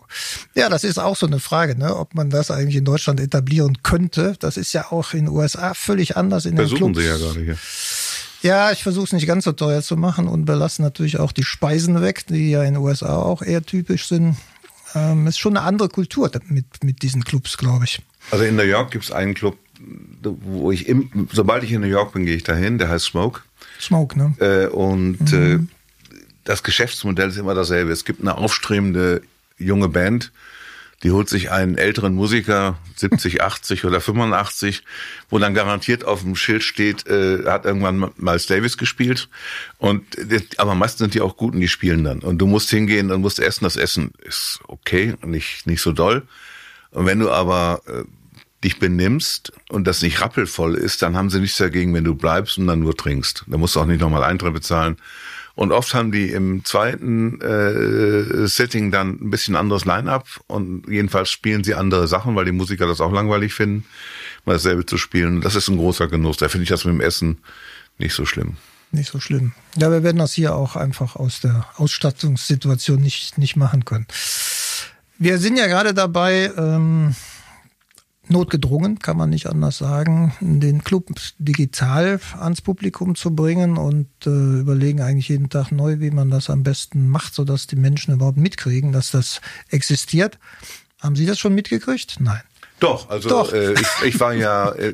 Ja, 0.56 0.70
das 0.70 0.84
ist 0.84 0.98
auch 0.98 1.16
so 1.16 1.28
eine 1.28 1.40
Frage, 1.40 1.78
ne? 1.78 1.96
ob 1.96 2.16
man 2.16 2.30
das 2.30 2.52
eigentlich 2.52 2.76
in 2.78 2.86
Deutschland 2.86 3.20
etablieren 3.20 3.78
könnte. 3.84 4.36
Das 4.40 4.58
ist 4.58 4.74
ja 4.74 4.92
auch 4.92 5.14
in 5.14 5.26
den 5.26 5.30
USA 5.30 5.74
völlig 5.74 6.18
anders 6.18 6.46
in 6.46 6.52
den 6.56 6.68
Versuchen 6.68 6.94
Clubs. 6.94 7.00
sie 7.00 7.06
ja 7.06 7.18
gerade 7.18 7.40
hier. 7.42 7.58
Ja, 8.44 8.74
ich 8.74 8.84
versuche 8.84 9.06
es 9.06 9.14
nicht 9.14 9.26
ganz 9.26 9.46
so 9.46 9.54
teuer 9.54 9.82
zu 9.82 9.96
machen 9.96 10.28
und 10.28 10.44
belasse 10.44 10.82
natürlich 10.82 11.18
auch 11.18 11.32
die 11.32 11.46
Speisen 11.46 12.02
weg, 12.02 12.28
die 12.28 12.52
ja 12.52 12.64
in 12.64 12.74
den 12.74 12.84
USA 12.84 13.16
auch 13.16 13.42
eher 13.42 13.64
typisch 13.64 14.08
sind. 14.08 14.36
Ähm, 14.94 15.28
ist 15.28 15.40
schon 15.40 15.56
eine 15.56 15.66
andere 15.66 15.88
Kultur 15.88 16.30
mit, 16.50 16.66
mit 16.84 17.02
diesen 17.02 17.24
Clubs, 17.24 17.58
glaube 17.58 17.86
ich. 17.86 18.02
Also 18.32 18.44
in 18.44 18.58
New 18.58 18.64
York 18.64 18.92
gibt's 18.92 19.12
einen 19.12 19.34
Club, 19.34 19.58
wo 20.22 20.72
ich, 20.74 20.90
im, 20.90 21.30
sobald 21.32 21.64
ich 21.64 21.72
in 21.72 21.82
New 21.82 21.88
York 21.88 22.14
bin, 22.14 22.26
gehe 22.26 22.36
ich 22.36 22.44
dahin, 22.44 22.78
der 22.78 22.90
heißt 22.90 23.06
Smoke. 23.06 23.42
Smoke, 23.80 24.18
ne? 24.18 24.36
Äh, 24.40 24.68
und 24.68 25.32
äh, 25.32 25.60
das 26.44 26.64
Geschäftsmodell 26.64 27.30
ist 27.30 27.38
immer 27.38 27.56
dasselbe. 27.56 27.92
Es 27.92 28.04
gibt 28.04 28.22
eine 28.22 28.38
aufstrebende 28.38 29.22
junge 29.58 29.88
Band, 29.88 30.34
die 31.04 31.12
holt 31.12 31.28
sich 31.30 31.52
einen 31.52 31.78
älteren 31.78 32.16
Musiker, 32.16 32.78
70, 32.96 33.42
80 33.42 33.86
oder 33.86 34.00
85, 34.00 34.84
wo 35.30 35.38
dann 35.38 35.54
garantiert 35.54 36.06
auf 36.06 36.22
dem 36.22 36.36
Schild 36.36 36.64
steht, 36.64 37.06
äh, 37.08 37.44
hat 37.46 37.66
irgendwann 37.66 38.12
Miles 38.18 38.48
Davis 38.48 38.78
gespielt. 38.78 39.28
Und 39.78 40.06
das- 40.18 40.58
aber 40.58 40.76
meistens 40.76 41.00
sind 41.00 41.14
die 41.14 41.22
auch 41.22 41.36
gut 41.38 41.54
und 41.54 41.60
die 41.60 41.68
spielen 41.68 42.04
dann. 42.04 42.20
Und 42.20 42.38
du 42.38 42.48
musst 42.48 42.70
hingehen 42.70 43.12
und 43.12 43.22
musst 43.22 43.40
essen. 43.40 43.66
Das 43.66 43.76
Essen 43.76 44.12
ist 44.24 44.60
okay, 44.68 45.16
nicht 45.26 45.68
nicht 45.68 45.82
so 45.82 45.92
doll. 45.92 46.24
Und 46.92 47.06
wenn 47.06 47.20
du 47.20 47.30
aber 47.32 47.82
äh, 47.88 48.04
dich 48.64 48.80
benimmst 48.80 49.52
und 49.70 49.86
das 49.86 50.02
nicht 50.02 50.22
rappelvoll 50.22 50.76
ist, 50.76 51.02
dann 51.02 51.18
haben 51.18 51.30
sie 51.30 51.40
nichts 51.42 51.58
dagegen, 51.58 51.94
wenn 51.94 52.06
du 52.06 52.16
bleibst 52.16 52.58
und 52.58 52.68
dann 52.68 52.80
nur 52.80 52.96
trinkst. 52.96 53.44
Da 53.48 53.58
musst 53.58 53.76
du 53.76 53.82
auch 53.82 53.86
nicht 53.86 54.00
nochmal 54.00 54.24
Eintritt 54.24 54.54
bezahlen. 54.54 54.96
Und 55.56 55.72
oft 55.72 55.94
haben 55.94 56.12
die 56.12 56.32
im 56.32 56.66
zweiten 56.66 57.40
äh, 57.42 58.48
Setting 58.48 58.92
dann 58.92 59.20
ein 59.22 59.30
bisschen 59.30 59.56
anderes 59.56 59.86
Line-up 59.86 60.26
und 60.48 60.88
jedenfalls 60.88 61.30
spielen 61.30 61.64
sie 61.64 61.76
andere 61.76 62.08
Sachen, 62.08 62.36
weil 62.36 62.46
die 62.46 62.52
Musiker 62.52 62.88
das 62.88 63.02
auch 63.02 63.12
langweilig 63.12 63.54
finden, 63.54 63.86
mal 64.46 64.54
dasselbe 64.54 64.86
zu 64.86 64.98
spielen. 64.98 65.42
Das 65.42 65.56
ist 65.56 65.68
ein 65.68 65.78
großer 65.78 66.08
Genuss. 66.08 66.38
Da 66.38 66.50
finde 66.50 66.64
ich 66.64 66.70
das 66.70 66.86
mit 66.86 66.96
dem 66.96 67.02
Essen 67.02 67.38
nicht 68.00 68.16
so 68.16 68.26
schlimm. 68.26 68.58
Nicht 68.92 69.12
so 69.12 69.20
schlimm. 69.20 69.54
Ja, 69.78 69.92
wir 69.92 70.04
werden 70.04 70.18
das 70.18 70.34
hier 70.34 70.56
auch 70.56 70.76
einfach 70.76 71.16
aus 71.16 71.42
der 71.42 71.68
Ausstattungssituation 71.78 73.00
nicht, 73.00 73.38
nicht 73.38 73.56
machen 73.56 73.86
können. 73.86 74.08
Wir 75.20 75.38
sind 75.38 75.58
ja 75.58 75.68
gerade 75.68 75.94
dabei, 75.94 76.52
ähm, 76.58 77.16
notgedrungen, 78.28 79.00
kann 79.00 79.18
man 79.18 79.30
nicht 79.30 79.48
anders 79.48 79.78
sagen, 79.78 80.34
den 80.40 80.84
Club 80.84 81.10
digital 81.38 82.20
ans 82.40 82.62
Publikum 82.62 83.16
zu 83.16 83.36
bringen 83.36 83.78
und 83.78 84.08
äh, 84.26 84.30
überlegen 84.30 85.02
eigentlich 85.02 85.30
jeden 85.30 85.50
Tag 85.50 85.72
neu, 85.72 86.00
wie 86.00 86.12
man 86.12 86.30
das 86.30 86.50
am 86.50 86.64
besten 86.64 87.10
macht, 87.10 87.34
sodass 87.34 87.68
die 87.68 87.76
Menschen 87.76 88.14
überhaupt 88.14 88.38
mitkriegen, 88.38 88.92
dass 88.92 89.12
das 89.12 89.42
existiert. 89.70 90.40
Haben 91.02 91.16
Sie 91.16 91.26
das 91.26 91.38
schon 91.38 91.54
mitgekriegt? 91.54 92.18
Nein. 92.20 92.42
Doch, 92.80 93.10
also 93.10 93.30
Doch. 93.30 93.54
Äh, 93.54 93.74
ich, 93.74 93.88
ich 94.06 94.20
war 94.20 94.34
ja, 94.34 94.70
äh, 94.72 94.94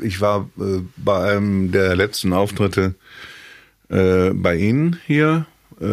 ich 0.00 0.20
war 0.20 0.48
äh, 0.58 0.80
bei 0.96 1.32
einem 1.32 1.72
der 1.72 1.96
letzten 1.96 2.32
Auftritte 2.32 2.94
äh, 3.88 4.30
bei 4.30 4.56
Ihnen 4.56 4.98
hier. 5.06 5.46
Äh, 5.80 5.86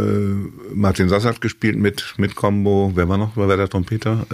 Martin 0.74 1.10
Sass 1.10 1.26
hat 1.26 1.42
gespielt 1.42 1.78
mit 1.78 2.16
mit 2.18 2.36
Combo. 2.36 2.92
Wer 2.96 3.08
war 3.08 3.18
noch? 3.18 3.38
Wer 3.38 3.48
war 3.48 3.58
der 3.58 3.70
Trompeter? 3.70 4.26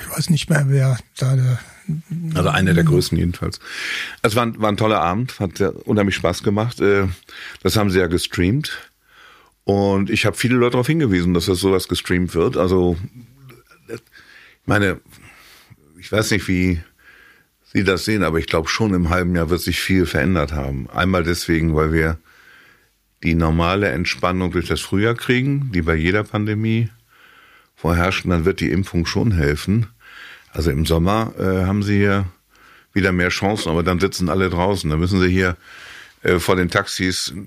Ich 0.00 0.10
weiß 0.16 0.30
nicht 0.30 0.48
mehr, 0.50 0.64
wer 0.68 0.98
da 1.18 1.36
der 1.36 1.58
also 2.34 2.48
einer 2.48 2.74
der 2.74 2.84
größten 2.84 3.18
jedenfalls. 3.18 3.58
Es 4.22 4.36
war, 4.36 4.44
ein- 4.46 4.60
war 4.60 4.70
ein 4.70 4.76
toller 4.76 5.00
Abend, 5.00 5.40
hat 5.40 5.60
unheimlich 5.60 6.14
Spaß 6.14 6.42
gemacht. 6.44 6.80
Äh, 6.80 7.08
Das 7.62 7.76
haben 7.76 7.90
sie 7.90 7.98
ja 7.98 8.06
gestreamt. 8.06 8.90
Und 9.64 10.08
ich 10.10 10.24
habe 10.26 10.36
viele 10.36 10.54
Leute 10.56 10.72
darauf 10.72 10.86
hingewiesen, 10.86 11.34
dass 11.34 11.46
das 11.46 11.58
sowas 11.58 11.88
gestreamt 11.88 12.34
wird. 12.34 12.56
Also, 12.56 12.96
ich 13.88 14.00
meine, 14.66 15.00
ich 15.98 16.10
weiß 16.10 16.30
nicht, 16.32 16.46
wie 16.48 16.80
Sie 17.72 17.84
das 17.84 18.04
sehen, 18.04 18.22
aber 18.22 18.38
ich 18.38 18.46
glaube 18.46 18.68
schon 18.68 18.92
im 18.94 19.08
halben 19.08 19.34
Jahr 19.34 19.48
wird 19.50 19.60
sich 19.62 19.80
viel 19.80 20.04
verändert 20.06 20.52
haben. 20.52 20.90
Einmal 20.90 21.24
deswegen, 21.24 21.74
weil 21.74 21.92
wir 21.92 22.18
die 23.22 23.34
normale 23.34 23.88
Entspannung 23.88 24.50
durch 24.52 24.68
das 24.68 24.80
Frühjahr 24.80 25.14
kriegen, 25.14 25.70
die 25.72 25.82
bei 25.82 25.94
jeder 25.94 26.22
Pandemie 26.24 26.90
vorherrscht. 27.82 28.24
Und 28.24 28.30
dann 28.30 28.44
wird 28.46 28.60
die 28.60 28.70
Impfung 28.70 29.04
schon 29.06 29.32
helfen. 29.32 29.86
Also 30.52 30.70
im 30.70 30.86
Sommer 30.86 31.32
äh, 31.38 31.66
haben 31.66 31.82
sie 31.82 31.96
hier 31.98 32.24
wieder 32.94 33.12
mehr 33.12 33.28
Chancen, 33.30 33.70
aber 33.70 33.82
dann 33.82 34.00
sitzen 34.00 34.28
alle 34.28 34.48
draußen. 34.50 34.88
Dann 34.88 34.98
müssen 35.00 35.20
sie 35.20 35.28
hier 35.28 35.56
äh, 36.22 36.38
vor 36.38 36.56
den 36.56 36.68
Taxis 36.70 37.32
äh, 37.34 37.40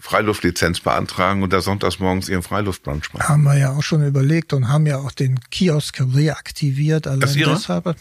Freiluftlizenz 0.00 0.80
beantragen 0.80 1.42
und 1.42 1.52
da 1.52 1.60
sonntags 1.60 1.98
morgens 2.00 2.28
ihren 2.28 2.42
Freiluftbrunch 2.42 3.12
machen. 3.14 3.28
Haben 3.28 3.42
wir 3.44 3.56
ja 3.56 3.70
auch 3.72 3.82
schon 3.82 4.04
überlegt 4.06 4.52
und 4.52 4.68
haben 4.68 4.86
ja 4.86 4.98
auch 4.98 5.12
den 5.12 5.38
Kiosk 5.50 6.00
reaktiviert. 6.00 7.06
Allein 7.06 7.20
Das 7.20 7.30
ist 7.30 7.36
Ihrer? 7.36 7.54
deshalb. 7.54 7.96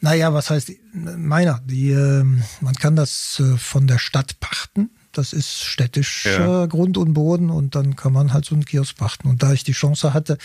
Naja, 0.00 0.32
was 0.32 0.50
heißt 0.50 0.72
meiner? 0.94 1.60
Die, 1.66 1.90
ähm, 1.90 2.42
man 2.60 2.74
kann 2.74 2.96
das 2.96 3.40
äh, 3.40 3.56
von 3.58 3.86
der 3.86 3.98
Stadt 3.98 4.38
pachten. 4.40 4.90
Das 5.12 5.32
ist 5.32 5.64
städtisch 5.64 6.26
Ja. 6.26 6.62
äh, 6.64 6.68
Grund 6.68 6.96
und 6.96 7.12
Boden 7.14 7.50
und 7.50 7.74
dann 7.74 7.96
kann 7.96 8.12
man 8.12 8.32
halt 8.32 8.44
so 8.44 8.54
einen 8.54 8.64
Kiosk 8.64 8.96
pachten. 8.96 9.28
Und 9.28 9.42
da 9.42 9.52
ich 9.52 9.64
die 9.64 9.72
Chance 9.72 10.14
hatte, 10.14 10.38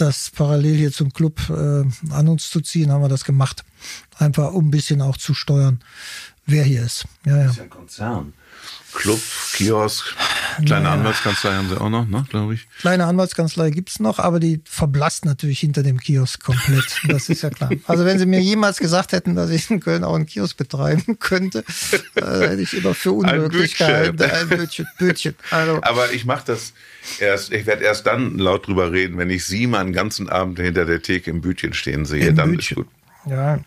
das 0.00 0.30
parallel 0.30 0.76
hier 0.76 0.92
zum 0.92 1.12
Club 1.12 1.40
äh, 1.50 1.84
an 2.12 2.28
uns 2.28 2.50
zu 2.50 2.60
ziehen, 2.60 2.90
haben 2.90 3.02
wir 3.02 3.08
das 3.08 3.24
gemacht. 3.24 3.64
Einfach 4.16 4.52
um 4.52 4.68
ein 4.68 4.70
bisschen 4.70 5.02
auch 5.02 5.16
zu 5.16 5.34
steuern, 5.34 5.80
wer 6.46 6.64
hier 6.64 6.82
ist. 6.82 7.04
Ja, 7.24 7.36
ja. 7.36 7.50
ja 7.50 7.62
ein 7.62 7.70
Konzern. 7.70 8.32
Club, 8.94 9.20
Kiosk, 9.52 10.16
kleine 10.64 10.84
Naja. 10.84 10.94
Anwaltskanzlei 10.94 11.52
haben 11.52 11.68
sie 11.68 11.78
auch 11.78 11.90
noch, 11.90 12.06
ne, 12.08 12.24
glaube 12.30 12.54
ich. 12.54 12.66
Kleine 12.80 13.04
Anwaltskanzlei 13.04 13.68
gibt's 13.70 14.00
noch, 14.00 14.18
aber 14.18 14.40
die 14.40 14.62
verblasst 14.64 15.26
natürlich 15.26 15.60
hinter 15.60 15.82
dem 15.82 16.00
Kiosk 16.00 16.42
komplett. 16.42 16.84
Das 17.06 17.28
ist 17.28 17.42
ja 17.42 17.50
klar. 17.50 17.70
Also 17.86 18.06
wenn 18.06 18.18
Sie 18.18 18.24
mir 18.26 18.40
jemals 18.40 18.78
gesagt 18.78 19.12
hätten, 19.12 19.36
dass 19.36 19.50
ich 19.50 19.70
in 19.70 19.80
Köln 19.80 20.04
auch 20.04 20.14
einen 20.14 20.24
Kiosk 20.26 20.56
betreiben 20.56 21.18
könnte, 21.18 21.64
äh, 22.14 22.22
hätte 22.22 22.62
ich 22.62 22.74
immer 22.74 22.94
für 22.94 23.12
unmöglich 23.12 23.72
Bütchen. 23.76 23.86
gehalten. 23.86 24.22
Ein 24.22 24.48
Bötchen. 24.48 24.86
Bötchen. 24.98 25.34
Also, 25.50 25.80
Aber 25.82 26.12
ich 26.12 26.24
mache 26.24 26.44
das 26.46 26.72
erst, 27.20 27.52
ich 27.52 27.66
werde 27.66 27.84
erst 27.84 28.06
dann 28.06 28.38
laut 28.38 28.66
drüber 28.66 28.90
reden, 28.90 29.18
wenn 29.18 29.28
ich 29.30 29.44
sie 29.44 29.66
mal 29.66 29.80
einen 29.80 29.92
ganzen 29.92 30.28
Abend 30.30 30.58
hinter 30.58 30.86
der 30.86 31.02
Theke 31.02 31.30
im 31.30 31.42
Bütchen 31.42 31.74
stehen 31.74 32.06
sehe. 32.06 32.28
Im 32.28 32.36
dann 32.36 32.52
Bütchen. 32.52 32.78
ist 32.78 32.84
gut. 32.84 33.30
ja. 33.30 33.58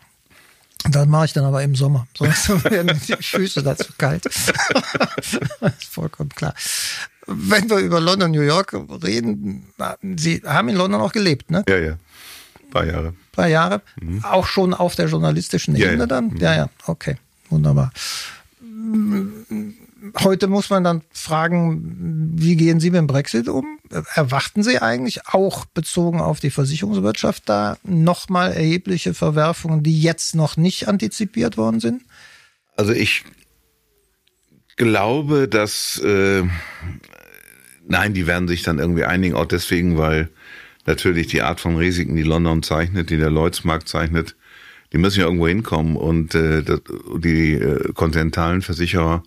Das 0.89 1.07
mache 1.07 1.25
ich 1.25 1.33
dann 1.33 1.45
aber 1.45 1.61
im 1.63 1.75
Sommer. 1.75 2.07
Sonst 2.17 2.49
werden 2.65 2.99
die 3.07 3.15
Füße 3.21 3.61
dazu 3.63 3.91
kalt. 3.97 4.25
das 4.25 4.33
ist 5.79 5.85
vollkommen 5.85 6.29
klar. 6.29 6.53
Wenn 7.27 7.69
wir 7.69 7.77
über 7.77 7.99
London, 7.99 8.31
New 8.31 8.41
York 8.41 8.73
reden, 9.03 9.65
Sie 10.17 10.41
haben 10.45 10.69
in 10.69 10.75
London 10.75 11.01
auch 11.01 11.11
gelebt, 11.11 11.51
ne? 11.51 11.63
Ja, 11.69 11.77
ja. 11.77 11.91
Ein 11.91 12.69
paar 12.71 12.85
Jahre. 12.85 13.13
Drei 13.31 13.49
Jahre. 13.49 13.81
Auch 14.23 14.47
schon 14.47 14.73
auf 14.73 14.95
der 14.95 15.07
journalistischen 15.07 15.75
Ja, 15.75 15.87
Ebene 15.87 16.03
ja. 16.03 16.07
dann? 16.07 16.35
Ja, 16.37 16.55
ja, 16.55 16.69
okay. 16.87 17.17
Wunderbar. 17.49 17.91
Heute 20.19 20.47
muss 20.47 20.69
man 20.69 20.83
dann 20.83 21.01
fragen, 21.11 22.31
wie 22.35 22.55
gehen 22.55 22.79
Sie 22.79 22.89
mit 22.89 22.99
dem 22.99 23.07
Brexit 23.07 23.47
um? 23.47 23.79
Erwarten 24.15 24.63
Sie 24.63 24.79
eigentlich 24.79 25.27
auch 25.27 25.65
bezogen 25.65 26.21
auf 26.21 26.39
die 26.39 26.49
Versicherungswirtschaft 26.49 27.47
da 27.47 27.77
nochmal 27.83 28.53
erhebliche 28.53 29.13
Verwerfungen, 29.13 29.83
die 29.83 30.01
jetzt 30.01 30.35
noch 30.35 30.57
nicht 30.57 30.87
antizipiert 30.87 31.57
worden 31.57 31.79
sind? 31.79 32.03
Also 32.75 32.93
ich 32.93 33.23
glaube, 34.75 35.47
dass 35.47 35.99
äh, 35.99 36.43
nein, 37.87 38.13
die 38.13 38.27
werden 38.27 38.47
sich 38.47 38.63
dann 38.63 38.79
irgendwie 38.79 39.05
einigen, 39.05 39.35
auch 39.35 39.45
deswegen, 39.45 39.97
weil 39.97 40.29
natürlich 40.85 41.27
die 41.27 41.41
Art 41.41 41.59
von 41.59 41.77
Risiken, 41.77 42.15
die 42.15 42.23
London 42.23 42.63
zeichnet, 42.63 43.09
die 43.09 43.17
der 43.17 43.29
Lloyds-Markt 43.29 43.87
zeichnet, 43.87 44.35
die 44.93 44.97
müssen 44.97 45.19
ja 45.19 45.25
irgendwo 45.25 45.47
hinkommen 45.47 45.95
und 45.95 46.35
äh, 46.35 46.63
die 47.17 47.53
äh, 47.53 47.93
kontinentalen 47.93 48.61
Versicherer 48.61 49.23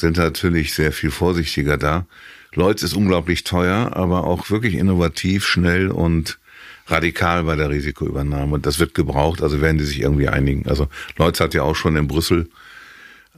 sind 0.00 0.16
natürlich 0.16 0.74
sehr 0.74 0.92
viel 0.92 1.10
vorsichtiger 1.10 1.76
da. 1.76 2.06
Lloyds 2.54 2.82
ist 2.82 2.94
unglaublich 2.94 3.44
teuer, 3.44 3.92
aber 3.94 4.24
auch 4.24 4.50
wirklich 4.50 4.74
innovativ, 4.74 5.46
schnell 5.46 5.88
und 5.90 6.38
radikal 6.86 7.44
bei 7.44 7.56
der 7.56 7.70
Risikoübernahme. 7.70 8.54
Und 8.54 8.66
das 8.66 8.78
wird 8.78 8.94
gebraucht, 8.94 9.42
also 9.42 9.60
werden 9.60 9.78
die 9.78 9.84
sich 9.84 10.00
irgendwie 10.00 10.28
einigen. 10.28 10.66
Also 10.66 10.88
Lloyds 11.16 11.40
hat 11.40 11.54
ja 11.54 11.62
auch 11.62 11.76
schon 11.76 11.96
in 11.96 12.08
Brüssel 12.08 12.48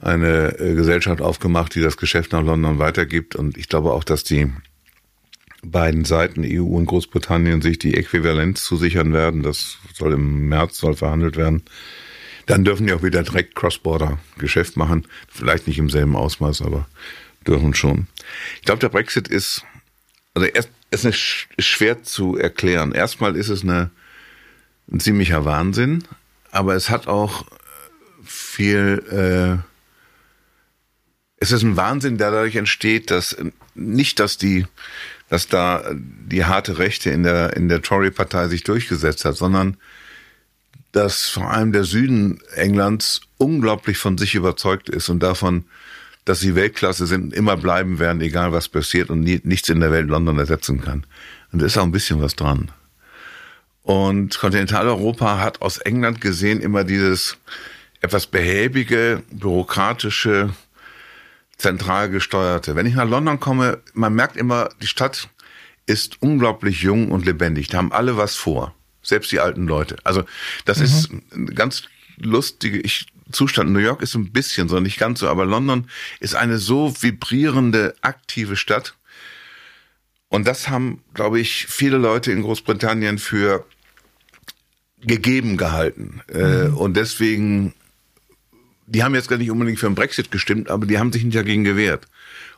eine 0.01 0.59
äh, 0.59 0.73
Gesellschaft 0.73 1.21
aufgemacht, 1.21 1.75
die 1.75 1.81
das 1.81 1.97
Geschäft 1.97 2.31
nach 2.31 2.43
London 2.43 2.79
weitergibt. 2.79 3.35
Und 3.35 3.57
ich 3.57 3.69
glaube 3.69 3.91
auch, 3.91 4.03
dass 4.03 4.23
die 4.23 4.51
beiden 5.63 6.05
Seiten, 6.05 6.43
EU 6.43 6.63
und 6.63 6.87
Großbritannien, 6.87 7.61
sich 7.61 7.77
die 7.77 7.95
Äquivalenz 7.95 8.63
zusichern 8.63 9.13
werden. 9.13 9.43
Das 9.43 9.77
soll 9.93 10.13
im 10.13 10.49
März 10.49 10.77
soll 10.77 10.95
verhandelt 10.95 11.37
werden. 11.37 11.63
Dann 12.45 12.63
dürfen 12.63 12.87
die 12.87 12.93
auch 12.93 13.03
wieder 13.03 13.23
direkt 13.23 13.55
Cross-Border 13.55 14.19
Geschäft 14.37 14.77
machen. 14.77 15.05
Vielleicht 15.29 15.67
nicht 15.67 15.77
im 15.77 15.89
selben 15.89 16.15
Ausmaß, 16.15 16.61
aber 16.61 16.87
dürfen 17.45 17.73
schon. 17.73 18.07
Ich 18.55 18.63
glaube, 18.63 18.79
der 18.79 18.89
Brexit 18.89 19.27
ist, 19.27 19.63
also 20.33 20.47
erst, 20.47 20.69
ist, 20.91 21.05
eine, 21.05 21.13
schwer 21.13 22.03
zu 22.03 22.37
erklären. 22.37 22.91
Erstmal 22.91 23.35
ist 23.35 23.49
es 23.49 23.63
eine, 23.63 23.91
ein 24.91 24.99
ziemlicher 24.99 25.45
Wahnsinn, 25.45 26.03
aber 26.51 26.75
es 26.75 26.89
hat 26.89 27.07
auch 27.07 27.45
viel, 28.23 29.03
äh, 29.09 29.63
es 31.37 31.51
ist 31.51 31.63
ein 31.63 31.77
Wahnsinn, 31.77 32.17
der 32.17 32.31
dadurch 32.31 32.55
entsteht, 32.55 33.09
dass 33.09 33.35
nicht, 33.73 34.19
dass 34.19 34.37
die 34.37 34.65
dass 35.31 35.47
da 35.47 35.85
die 35.93 36.43
harte 36.43 36.77
Rechte 36.77 37.09
in 37.09 37.23
der, 37.23 37.55
in 37.55 37.69
der 37.69 37.81
Tory-Partei 37.81 38.49
sich 38.49 38.63
durchgesetzt 38.63 39.23
hat, 39.23 39.37
sondern 39.37 39.77
dass 40.91 41.29
vor 41.29 41.49
allem 41.51 41.71
der 41.71 41.83
Süden 41.83 42.39
Englands 42.55 43.21
unglaublich 43.37 43.97
von 43.97 44.17
sich 44.17 44.35
überzeugt 44.35 44.89
ist 44.89 45.09
und 45.09 45.21
davon, 45.21 45.65
dass 46.25 46.39
sie 46.39 46.55
Weltklasse 46.55 47.07
sind, 47.07 47.33
immer 47.33 47.57
bleiben 47.57 47.99
werden, 47.99 48.21
egal 48.21 48.51
was 48.51 48.69
passiert 48.69 49.09
und 49.09 49.21
nie, 49.21 49.41
nichts 49.43 49.69
in 49.69 49.79
der 49.79 49.91
Welt 49.91 50.07
London 50.07 50.37
ersetzen 50.37 50.81
kann. 50.81 51.05
Und 51.51 51.61
da 51.61 51.65
ist 51.65 51.77
auch 51.77 51.83
ein 51.83 51.91
bisschen 51.91 52.21
was 52.21 52.35
dran. 52.35 52.71
Und 53.83 54.37
Kontinentaleuropa 54.37 55.39
hat 55.39 55.61
aus 55.61 55.79
England 55.79 56.21
gesehen 56.21 56.61
immer 56.61 56.83
dieses 56.83 57.37
etwas 58.01 58.27
behäbige, 58.27 59.23
bürokratische, 59.31 60.51
zentral 61.57 62.09
gesteuerte. 62.09 62.75
Wenn 62.75 62.85
ich 62.85 62.95
nach 62.95 63.07
London 63.07 63.39
komme, 63.39 63.79
man 63.93 64.13
merkt 64.13 64.37
immer, 64.37 64.69
die 64.81 64.87
Stadt 64.87 65.29
ist 65.85 66.21
unglaublich 66.21 66.81
jung 66.81 67.11
und 67.11 67.25
lebendig. 67.25 67.67
Da 67.67 67.77
haben 67.77 67.91
alle 67.91 68.17
was 68.17 68.35
vor. 68.35 68.75
Selbst 69.01 69.31
die 69.31 69.39
alten 69.39 69.67
Leute. 69.67 69.97
Also, 70.03 70.23
das 70.65 70.79
mhm. 70.79 70.83
ist 70.83 71.11
ein 71.11 71.45
ganz 71.55 71.83
lustige 72.17 72.79
ich, 72.79 73.07
Zustand. 73.31 73.71
New 73.71 73.79
York 73.79 74.01
ist 74.01 74.15
ein 74.15 74.31
bisschen 74.31 74.69
so, 74.69 74.79
nicht 74.79 74.99
ganz 74.99 75.19
so, 75.19 75.29
aber 75.29 75.45
London 75.45 75.87
ist 76.19 76.35
eine 76.35 76.57
so 76.57 76.93
vibrierende, 76.99 77.95
aktive 78.01 78.55
Stadt. 78.55 78.95
Und 80.29 80.47
das 80.47 80.69
haben, 80.69 81.03
glaube 81.13 81.39
ich, 81.39 81.65
viele 81.67 81.97
Leute 81.97 82.31
in 82.31 82.41
Großbritannien 82.41 83.17
für 83.17 83.65
gegeben 85.01 85.57
gehalten. 85.57 86.21
Äh, 86.31 86.67
mhm. 86.67 86.77
Und 86.77 86.95
deswegen 86.95 87.73
die 88.91 89.03
haben 89.03 89.15
jetzt 89.15 89.29
gar 89.29 89.37
nicht 89.37 89.49
unbedingt 89.49 89.79
für 89.79 89.87
den 89.87 89.95
Brexit 89.95 90.31
gestimmt, 90.31 90.69
aber 90.69 90.85
die 90.85 90.99
haben 90.99 91.13
sich 91.13 91.23
nicht 91.23 91.37
dagegen 91.37 91.63
gewehrt. 91.63 92.07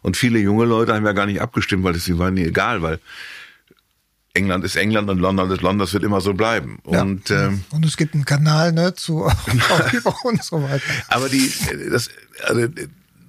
Und 0.01 0.17
viele 0.17 0.39
junge 0.39 0.65
Leute 0.65 0.93
haben 0.93 1.05
ja 1.05 1.11
gar 1.11 1.27
nicht 1.27 1.41
abgestimmt, 1.41 1.83
weil 1.83 1.95
es 1.95 2.07
ihnen 2.07 2.17
war 2.17 2.31
nie 2.31 2.45
egal, 2.45 2.81
weil 2.81 2.99
England 4.35 4.65
ist 4.65 4.75
England 4.75 5.09
und 5.11 5.19
London 5.19 5.51
ist 5.51 5.61
London, 5.61 5.79
das 5.79 5.93
wird 5.93 6.03
immer 6.03 6.19
so 6.19 6.33
bleiben. 6.33 6.79
Und, 6.83 7.29
ja. 7.29 7.47
ähm, 7.47 7.63
und 7.69 7.85
es 7.85 7.97
gibt 7.97 8.15
einen 8.15 8.25
Kanal 8.25 8.71
ne, 8.71 8.95
zu 8.95 9.23
Europa 9.23 10.15
und 10.23 10.43
so 10.43 10.63
weiter. 10.63 10.83
Aber 11.07 11.29
die, 11.29 11.53
das, 11.91 12.09
also 12.43 12.67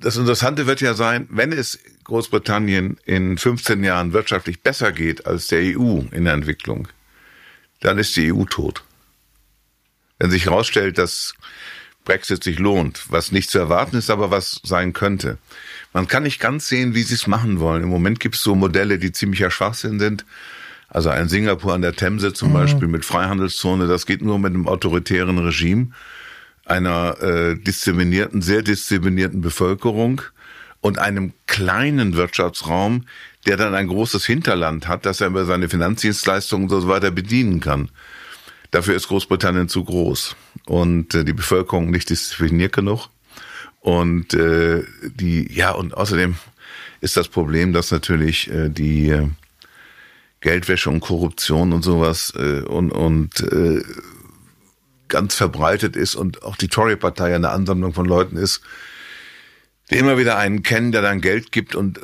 das 0.01 0.17
Interessante 0.17 0.67
wird 0.67 0.81
ja 0.81 0.95
sein, 0.95 1.29
wenn 1.31 1.53
es 1.53 1.79
Großbritannien 2.05 2.97
in 3.05 3.37
15 3.37 3.85
Jahren 3.85 4.15
wirtschaftlich 4.15 4.63
besser 4.63 4.93
geht 4.93 5.27
als 5.27 5.49
der 5.49 5.79
EU 5.79 6.01
in 6.11 6.25
der 6.25 6.33
Entwicklung, 6.33 6.89
dann 7.81 7.99
ist 7.99 8.17
die 8.17 8.33
EU 8.33 8.45
tot. 8.45 8.83
Wenn 10.19 10.31
sich 10.31 10.47
herausstellt, 10.47 10.97
dass 10.97 11.35
Brexit 12.07 12.43
sich 12.43 12.59
lohnt, 12.59 13.11
was 13.11 13.31
nicht 13.31 13.51
zu 13.51 13.59
erwarten 13.59 13.97
ist, 13.97 14.09
aber 14.09 14.31
was 14.31 14.61
sein 14.65 14.95
könnte. 14.95 15.37
Man 15.93 16.09
kann 16.09 16.23
nicht 16.23 16.41
ganz 16.41 16.67
sehen, 16.67 16.95
wie 16.95 17.03
sie 17.03 17.15
es 17.15 17.27
machen 17.27 17.61
wollen. 17.61 17.83
Im 17.83 17.91
Moment 17.91 18.21
gibt 18.21 18.37
es 18.37 18.43
so 18.43 18.55
Modelle, 18.55 18.99
die 18.99 19.13
ziemlicher 19.13 19.51
Schwachsinn 19.51 19.99
sind. 19.99 20.25
Also 20.89 21.09
ein 21.11 21.29
Singapur 21.29 21.75
an 21.75 21.83
der 21.83 21.95
Themse 21.95 22.33
zum 22.33 22.51
mhm. 22.51 22.55
Beispiel 22.55 22.89
mit 22.89 23.05
Freihandelszone, 23.05 23.87
das 23.87 24.07
geht 24.07 24.23
nur 24.23 24.39
mit 24.39 24.55
einem 24.55 24.69
autoritären 24.69 25.39
Regime, 25.39 25.89
einer 26.65 27.21
äh, 27.21 27.57
disziplinierten, 27.57 28.43
sehr 28.43 28.63
disziplinierten 28.63 29.41
Bevölkerung 29.41 30.23
und 30.81 30.99
einem 30.99 31.33
kleinen 31.47 32.15
Wirtschaftsraum, 32.15 33.07
der 33.47 33.57
dann 33.57 33.75
ein 33.75 33.89
großes 33.89 34.25
Hinterland 34.25 34.89
hat, 34.89 35.07
das 35.07 35.21
er 35.21 35.29
über 35.29 35.45
seine 35.45 35.69
Finanzdienstleistungen 35.69 36.71
und 36.71 36.81
so 36.81 36.89
weiter 36.89 37.11
bedienen 37.11 37.61
kann. 37.61 37.91
Dafür 38.71 38.97
ist 38.97 39.09
Großbritannien 39.09 39.69
zu 39.69 39.85
groß 39.85 40.37
und 40.67 41.15
äh, 41.15 41.25
die 41.25 41.33
Bevölkerung 41.33 41.91
nicht 41.91 42.11
diszipliniert 42.11 42.73
genug. 42.73 43.09
Und 43.81 44.33
äh, 44.35 44.83
die, 45.03 45.53
ja, 45.53 45.73
und 45.73 45.95
außerdem 45.95 46.37
ist 47.01 47.17
das 47.17 47.29
Problem, 47.29 47.73
dass 47.73 47.91
natürlich 47.91 48.51
äh, 48.51 48.71
die 48.71 49.11
äh, 49.11 49.29
Geldwäsche 50.45 50.91
und 50.91 51.01
Korruption 51.01 51.73
und 51.73 51.83
sowas 51.83 52.35
äh, 52.37 52.61
und, 52.61 52.93
und 52.93 53.41
äh, 53.41 53.83
ganz 55.09 55.35
verbreitet 55.35 55.97
ist 55.97 56.15
und 56.15 56.43
auch 56.43 56.57
die 56.57 56.69
Tory-Partei 56.69 57.35
eine 57.35 57.49
Ansammlung 57.49 57.95
von 57.95 58.05
Leuten 58.05 58.37
ist, 58.37 58.61
die 59.91 59.97
immer 59.97 60.19
wieder 60.19 60.37
einen 60.37 60.63
kennen, 60.63 60.93
der 60.93 61.01
dann 61.01 61.23
Geld 61.23 61.51
gibt 61.51 61.75
und 61.75 61.99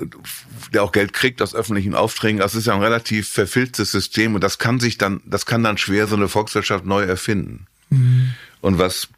der 0.72 0.82
auch 0.82 0.92
Geld 0.92 1.12
kriegt 1.12 1.42
aus 1.42 1.54
öffentlichen 1.54 1.94
Aufträgen. 1.94 2.38
Das 2.38 2.54
ist 2.54 2.66
ja 2.66 2.72
ein 2.72 2.82
relativ 2.82 3.28
verfilztes 3.28 3.92
System 3.92 4.34
und 4.34 4.42
das 4.42 4.58
kann 4.58 4.80
sich 4.80 4.96
dann, 4.96 5.20
das 5.26 5.44
kann 5.44 5.62
dann 5.62 5.76
schwer 5.76 6.06
so 6.06 6.16
eine 6.16 6.28
Volkswirtschaft 6.28 6.86
neu 6.86 7.02
erfinden. 7.02 7.66
Mhm. 7.90 8.34
Und 8.62 8.78
was 8.78 9.08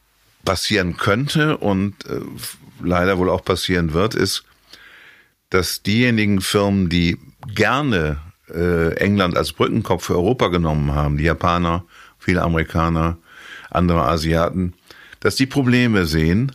passieren 0.44 0.96
könnte 0.96 1.58
und 1.58 1.94
äh, 2.06 2.22
leider 2.82 3.18
wohl 3.18 3.30
auch 3.30 3.44
passieren 3.44 3.92
wird, 3.92 4.16
ist, 4.16 4.42
dass 5.48 5.82
diejenigen 5.82 6.40
Firmen, 6.40 6.88
die 6.88 7.18
gerne 7.54 8.20
äh, 8.54 8.94
England 8.94 9.36
als 9.36 9.52
Brückenkopf 9.52 10.04
für 10.06 10.14
Europa 10.14 10.48
genommen 10.48 10.94
haben, 10.94 11.18
die 11.18 11.24
Japaner, 11.24 11.84
viele 12.18 12.42
Amerikaner, 12.42 13.18
andere 13.70 14.02
Asiaten, 14.02 14.74
dass 15.20 15.36
die 15.36 15.46
Probleme 15.46 16.06
sehen 16.06 16.52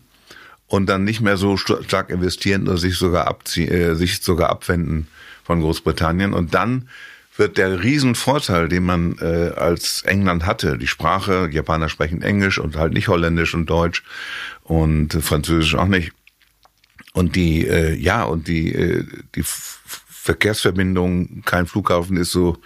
und 0.67 0.88
dann 0.88 1.03
nicht 1.03 1.21
mehr 1.21 1.38
so 1.38 1.57
stark 1.57 2.10
investieren 2.10 2.67
oder 2.67 2.77
sich 2.77 2.97
sogar 2.97 3.27
abziehen, 3.27 3.71
äh, 3.71 3.95
sich 3.95 4.21
sogar 4.21 4.49
abwenden 4.49 5.07
von 5.43 5.62
Großbritannien. 5.62 6.33
Und 6.33 6.53
dann 6.53 6.89
wird 7.38 7.57
der 7.57 7.83
Riesenvorteil, 7.83 8.67
den 8.67 8.83
man 8.83 9.17
äh, 9.19 9.51
als 9.55 10.01
England 10.03 10.45
hatte, 10.45 10.77
die 10.77 10.88
Sprache, 10.88 11.49
Japaner 11.51 11.88
sprechen 11.88 12.21
Englisch 12.21 12.57
und 12.57 12.75
halt 12.75 12.93
nicht 12.93 13.07
Holländisch 13.07 13.53
und 13.53 13.69
Deutsch 13.69 14.03
und 14.63 15.13
Französisch 15.13 15.75
auch 15.75 15.88
nicht. 15.88 16.12
Und 17.13 17.36
die, 17.36 17.65
äh, 17.65 17.95
ja, 17.95 18.23
und 18.23 18.47
die, 18.47 18.73
äh, 18.73 19.05
die 19.36 19.43
Verkehrsverbindung, 20.27 21.41
kein 21.45 21.67
Flughafen 21.67 22.17
ist 22.17 22.31
so, 22.31 22.57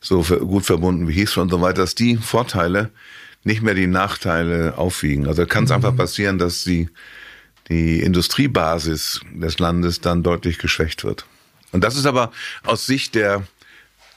so 0.00 0.22
gut 0.22 0.64
verbunden 0.64 1.08
wie 1.08 1.12
Heathrow 1.12 1.42
und 1.42 1.50
so 1.50 1.60
weiter, 1.60 1.82
dass 1.82 1.94
die 1.94 2.16
Vorteile 2.16 2.90
nicht 3.42 3.62
mehr 3.62 3.74
die 3.74 3.86
Nachteile 3.86 4.78
aufwiegen. 4.78 5.26
Also 5.26 5.44
kann 5.44 5.64
es 5.64 5.70
mhm. 5.70 5.76
einfach 5.76 5.96
passieren, 5.96 6.38
dass 6.38 6.64
die 6.64 6.88
die 7.68 8.00
Industriebasis 8.00 9.22
des 9.32 9.58
Landes 9.58 10.00
dann 10.00 10.22
deutlich 10.22 10.58
geschwächt 10.58 11.02
wird. 11.02 11.24
Und 11.72 11.82
das 11.82 11.96
ist 11.96 12.06
aber 12.06 12.30
aus 12.64 12.86
Sicht 12.86 13.14
der 13.14 13.42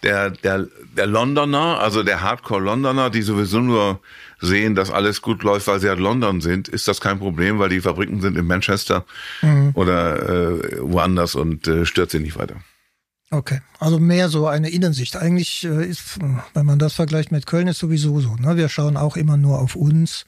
der, 0.04 0.30
der, 0.30 0.68
der 0.96 1.08
Londoner, 1.08 1.80
also 1.80 2.04
der 2.04 2.22
Hardcore-Londoner, 2.22 3.10
die 3.10 3.24
sowieso 3.24 3.60
nur 3.60 4.00
sehen, 4.40 4.76
dass 4.76 4.92
alles 4.92 5.22
gut 5.22 5.44
läuft, 5.44 5.68
weil 5.68 5.80
sie 5.80 5.90
halt 5.90 6.00
London 6.00 6.42
sind, 6.42 6.68
ist 6.68 6.88
das 6.88 7.02
kein 7.02 7.20
Problem, 7.20 7.60
weil 7.60 7.70
die 7.70 7.82
Fabriken 7.82 8.22
sind 8.22 8.38
in 8.38 8.46
Manchester 8.46 9.06
mhm. 9.42 9.72
oder 9.74 10.30
äh, 10.30 10.78
woanders 10.82 11.36
und 11.36 11.68
äh, 11.68 11.86
stört 11.86 12.12
sie 12.12 12.20
nicht 12.20 12.38
weiter. 12.38 12.56
Okay, 13.30 13.60
also 13.80 14.00
mehr 14.00 14.30
so 14.30 14.48
eine 14.48 14.70
Innensicht. 14.70 15.18
Eigentlich 15.18 15.66
äh, 15.66 15.86
ist, 15.86 16.18
wenn 16.54 16.66
man 16.66 16.80
das 16.80 16.94
vergleicht 16.94 17.32
mit 17.32 17.46
Köln, 17.46 17.68
ist 17.68 17.80
sowieso 17.80 18.22
so. 18.22 18.36
Ne? 18.36 18.56
Wir 18.56 18.70
schauen 18.70 18.96
auch 18.96 19.18
immer 19.18 19.36
nur 19.36 19.60
auf 19.60 19.76
uns 19.76 20.26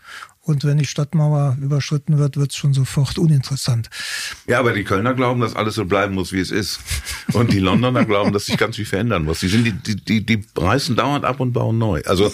Und 0.50 0.64
wenn 0.66 0.80
die 0.80 0.86
Stadtmauer 0.86 1.58
überschritten 1.62 2.18
wird, 2.18 2.36
wird 2.36 2.52
es 2.52 2.58
schon 2.58 2.74
sofort 2.74 3.20
uninteressant. 3.20 3.90
Ja, 4.48 4.60
aber 4.60 4.74
die 4.74 4.84
Kölner 4.84 5.14
glauben, 5.14 5.42
dass 5.42 5.56
alles 5.56 5.76
so 5.76 5.86
bleiben 5.86 6.16
muss, 6.16 6.32
wie 6.32 6.40
es 6.40 6.50
ist. 6.50 6.80
Und 7.34 7.54
die 7.54 7.60
Londoner 7.60 8.04
glauben, 8.04 8.34
dass 8.34 8.46
sich 8.46 8.58
ganz 8.58 8.76
viel 8.78 8.86
verändern 8.86 9.26
muss. 9.26 9.42
Die 9.42 9.48
sind 9.48 9.66
die, 9.66 9.74
die, 9.74 9.96
die, 9.96 10.26
die 10.26 10.44
reißen 10.58 10.96
dauernd 10.96 11.24
ab 11.24 11.40
und 11.40 11.54
bauen 11.54 11.78
neu. 11.78 12.02
Also 12.06 12.34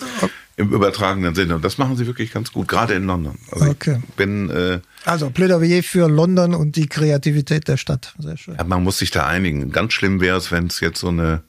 im 0.58 0.72
übertragenen 0.72 1.36
Sinne. 1.36 1.56
Und 1.56 1.66
das 1.66 1.78
machen 1.78 1.96
sie 1.98 2.08
wirklich 2.08 2.32
ganz 2.32 2.52
gut, 2.52 2.68
gerade 2.68 2.94
in 2.94 3.06
London. 3.06 3.38
Also 3.52 3.66
Okay. 3.72 4.02
bin, 4.16 4.50
äh, 4.50 4.80
Also 5.04 5.30
Plädoyer 5.30 5.84
für 5.84 6.08
London 6.08 6.54
und 6.54 6.76
die 6.76 6.88
Kreativität 6.88 7.68
der 7.68 7.78
Stadt. 7.78 8.14
Sehr 8.20 8.38
schön. 8.38 8.56
ja, 8.56 8.64
man 8.64 8.84
muss 8.84 8.98
sich 9.00 9.12
da 9.12 9.26
einigen. 9.28 9.72
Ganz 9.72 9.94
schlimm 9.94 10.22
wäre 10.22 10.38
es, 10.38 10.52
wenn 10.52 10.68
es 10.68 10.80
jetzt 10.80 11.00
so 11.00 11.10
eine 11.10 11.44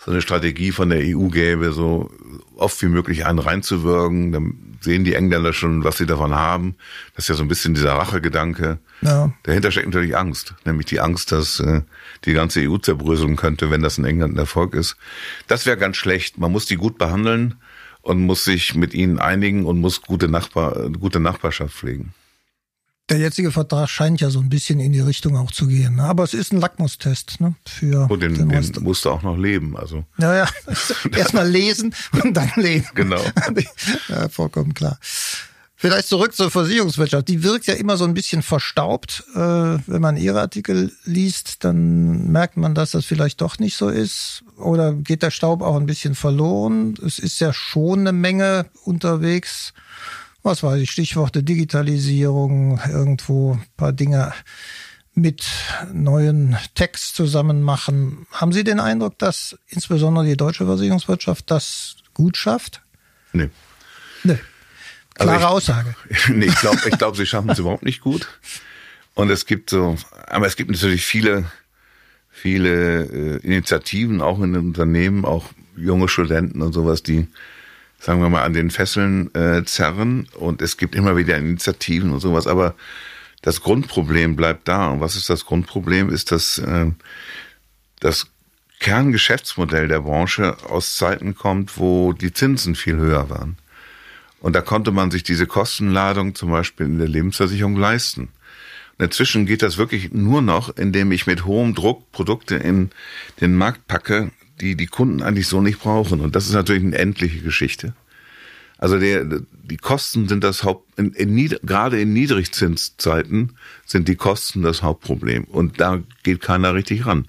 so 0.00 0.12
eine 0.12 0.22
Strategie 0.22 0.70
von 0.70 0.90
der 0.90 1.00
EU 1.02 1.26
gäbe, 1.26 1.72
so 1.72 2.08
oft 2.54 2.80
wie 2.82 2.86
möglich 2.86 3.26
einen 3.26 3.40
reinzuwirken. 3.40 4.30
Dann 4.30 4.54
sehen 4.80 5.02
die 5.02 5.14
Engländer 5.14 5.52
schon, 5.52 5.82
was 5.82 5.96
sie 5.98 6.06
davon 6.06 6.36
haben. 6.36 6.76
Das 7.16 7.24
ist 7.24 7.28
ja 7.30 7.34
so 7.34 7.42
ein 7.42 7.48
bisschen 7.48 7.74
dieser 7.74 7.94
Rachegedanke. 7.94 8.78
Ja. 9.02 9.32
Dahinter 9.42 9.72
steckt 9.72 9.86
natürlich 9.88 10.16
Angst, 10.16 10.54
nämlich 10.64 10.86
die 10.86 11.00
Angst, 11.00 11.32
dass 11.32 11.58
äh, 11.58 11.82
die 12.26 12.32
ganze 12.32 12.60
EU 12.60 12.78
zerbröseln 12.78 13.34
könnte, 13.34 13.72
wenn 13.72 13.82
das 13.82 13.98
in 13.98 14.04
England 14.04 14.36
ein 14.36 14.38
Erfolg 14.38 14.74
ist. 14.74 14.96
Das 15.48 15.66
wäre 15.66 15.76
ganz 15.76 15.96
schlecht. 15.96 16.38
Man 16.38 16.52
muss 16.52 16.66
die 16.66 16.76
gut 16.76 16.96
behandeln 16.96 17.56
und 18.02 18.20
muss 18.20 18.44
sich 18.44 18.74
mit 18.74 18.94
ihnen 18.94 19.18
einigen 19.18 19.64
und 19.66 19.80
muss 19.80 20.02
gute, 20.02 20.28
Nachbar, 20.28 20.90
gute 20.90 21.20
Nachbarschaft 21.20 21.74
pflegen. 21.74 22.14
Der 23.10 23.18
jetzige 23.18 23.50
Vertrag 23.52 23.88
scheint 23.88 24.20
ja 24.20 24.28
so 24.28 24.38
ein 24.38 24.50
bisschen 24.50 24.80
in 24.80 24.92
die 24.92 25.00
Richtung 25.00 25.36
auch 25.38 25.50
zu 25.50 25.66
gehen. 25.66 25.96
ne? 25.96 26.02
Aber 26.02 26.24
es 26.24 26.34
ist 26.34 26.52
ein 26.52 26.60
Lackmustest 26.60 27.40
ne? 27.40 27.54
für 27.66 28.06
Und 28.10 28.20
den, 28.22 28.34
den 28.34 28.48
den 28.50 28.58
Rest. 28.58 28.80
musst 28.82 29.06
du 29.06 29.10
auch 29.10 29.22
noch 29.22 29.38
leben. 29.38 29.78
Also 29.78 30.04
Ja, 30.18 30.34
ja. 30.36 30.48
Erstmal 31.16 31.48
lesen 31.48 31.94
und 32.22 32.34
dann 32.36 32.50
leben. 32.56 32.86
Genau. 32.94 33.22
ja, 34.08 34.28
vollkommen 34.28 34.74
klar. 34.74 34.98
Vielleicht 35.80 36.08
zurück 36.08 36.34
zur 36.34 36.50
Versicherungswirtschaft. 36.50 37.28
Die 37.28 37.42
wirkt 37.44 37.66
ja 37.66 37.74
immer 37.74 37.96
so 37.96 38.04
ein 38.04 38.12
bisschen 38.12 38.42
verstaubt. 38.42 39.24
Äh, 39.34 39.38
wenn 39.38 40.02
man 40.02 40.16
ihre 40.16 40.40
Artikel 40.40 40.92
liest, 41.04 41.62
dann 41.64 42.30
merkt 42.30 42.56
man, 42.56 42.74
dass 42.74 42.90
das 42.90 43.06
vielleicht 43.06 43.40
doch 43.40 43.58
nicht 43.58 43.76
so 43.76 43.88
ist. 43.88 44.42
Oder 44.58 44.92
geht 44.92 45.22
der 45.22 45.30
Staub 45.30 45.62
auch 45.62 45.76
ein 45.76 45.86
bisschen 45.86 46.14
verloren? 46.14 46.94
Es 47.04 47.18
ist 47.18 47.40
ja 47.40 47.52
schon 47.52 48.00
eine 48.00 48.12
Menge 48.12 48.66
unterwegs. 48.84 49.72
Was 50.42 50.62
weiß 50.62 50.80
ich, 50.80 50.90
Stichworte 50.90 51.42
Digitalisierung, 51.42 52.80
irgendwo 52.88 53.54
ein 53.54 53.64
paar 53.76 53.92
Dinge 53.92 54.32
mit 55.14 55.44
neuen 55.92 56.56
Text 56.74 57.16
zusammen 57.16 57.62
machen. 57.62 58.26
Haben 58.30 58.52
Sie 58.52 58.62
den 58.64 58.78
Eindruck, 58.78 59.18
dass 59.18 59.58
insbesondere 59.68 60.24
die 60.24 60.36
deutsche 60.36 60.64
Versicherungswirtschaft 60.66 61.50
das 61.50 61.96
gut 62.14 62.36
schafft? 62.36 62.82
nee. 63.32 63.50
Nee. 64.24 64.38
Also 65.18 65.32
Klare 65.32 65.40
ich- 65.40 65.46
Aussage. 65.48 65.96
nee, 66.28 66.46
ich 66.46 66.54
glaube, 66.56 66.78
ich 66.88 66.96
glaub, 66.98 67.16
sie 67.16 67.26
schaffen 67.26 67.50
es 67.50 67.58
überhaupt 67.58 67.82
nicht 67.82 68.00
gut. 68.00 68.28
Und 69.14 69.30
es 69.30 69.46
gibt 69.46 69.70
so, 69.70 69.96
aber 70.28 70.46
es 70.46 70.54
gibt 70.54 70.70
natürlich 70.70 71.04
viele, 71.04 71.50
viele 72.38 73.04
äh, 73.04 73.36
Initiativen, 73.38 74.20
auch 74.20 74.40
in 74.40 74.52
den 74.52 74.66
Unternehmen, 74.66 75.24
auch 75.24 75.50
junge 75.76 76.08
Studenten 76.08 76.62
und 76.62 76.72
sowas, 76.72 77.02
die, 77.02 77.26
sagen 77.98 78.20
wir 78.20 78.28
mal, 78.28 78.42
an 78.42 78.52
den 78.52 78.70
Fesseln 78.70 79.34
äh, 79.34 79.64
zerren. 79.64 80.28
Und 80.34 80.62
es 80.62 80.76
gibt 80.76 80.94
immer 80.94 81.16
wieder 81.16 81.36
Initiativen 81.36 82.10
und 82.12 82.20
sowas. 82.20 82.46
Aber 82.46 82.74
das 83.42 83.60
Grundproblem 83.60 84.36
bleibt 84.36 84.68
da. 84.68 84.88
Und 84.88 85.00
was 85.00 85.16
ist 85.16 85.30
das 85.30 85.44
Grundproblem? 85.44 86.10
Ist, 86.10 86.32
dass 86.32 86.58
äh, 86.58 86.86
das 88.00 88.28
Kerngeschäftsmodell 88.80 89.88
der 89.88 90.00
Branche 90.00 90.56
aus 90.68 90.96
Zeiten 90.96 91.34
kommt, 91.34 91.78
wo 91.78 92.12
die 92.12 92.32
Zinsen 92.32 92.74
viel 92.74 92.96
höher 92.96 93.28
waren. 93.28 93.56
Und 94.40 94.54
da 94.54 94.60
konnte 94.60 94.92
man 94.92 95.10
sich 95.10 95.24
diese 95.24 95.46
Kostenladung 95.46 96.36
zum 96.36 96.50
Beispiel 96.50 96.86
in 96.86 96.98
der 96.98 97.08
Lebensversicherung 97.08 97.76
leisten. 97.76 98.28
Inzwischen 98.98 99.46
geht 99.46 99.62
das 99.62 99.78
wirklich 99.78 100.12
nur 100.12 100.42
noch, 100.42 100.76
indem 100.76 101.12
ich 101.12 101.26
mit 101.26 101.44
hohem 101.44 101.74
Druck 101.74 102.10
Produkte 102.10 102.56
in 102.56 102.90
den 103.40 103.54
Markt 103.54 103.86
packe, 103.86 104.32
die 104.60 104.74
die 104.76 104.86
Kunden 104.86 105.22
eigentlich 105.22 105.46
so 105.46 105.60
nicht 105.60 105.78
brauchen. 105.78 106.20
Und 106.20 106.34
das 106.34 106.46
ist 106.46 106.54
natürlich 106.54 106.82
eine 106.82 106.98
endliche 106.98 107.40
Geschichte. 107.40 107.94
Also 108.76 108.98
der, 108.98 109.24
die 109.24 109.76
Kosten 109.76 110.28
sind 110.28 110.42
das 110.44 110.64
Haupt, 110.64 110.98
in, 110.98 111.12
in, 111.12 111.48
gerade 111.62 112.00
in 112.00 112.12
Niedrigzinszeiten 112.12 113.56
sind 113.84 114.08
die 114.08 114.16
Kosten 114.16 114.62
das 114.62 114.82
Hauptproblem. 114.82 115.44
Und 115.44 115.80
da 115.80 116.00
geht 116.22 116.40
keiner 116.40 116.74
richtig 116.74 117.06
ran. 117.06 117.26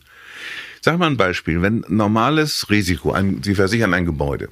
Sag 0.82 0.98
mal 0.98 1.08
ein 1.08 1.18
Beispiel. 1.18 1.62
Wenn 1.62 1.84
normales 1.88 2.70
Risiko, 2.70 3.12
ein, 3.12 3.44
Sie 3.44 3.56
versichern 3.56 3.94
ein 3.94 4.06
Gebäude, 4.06 4.50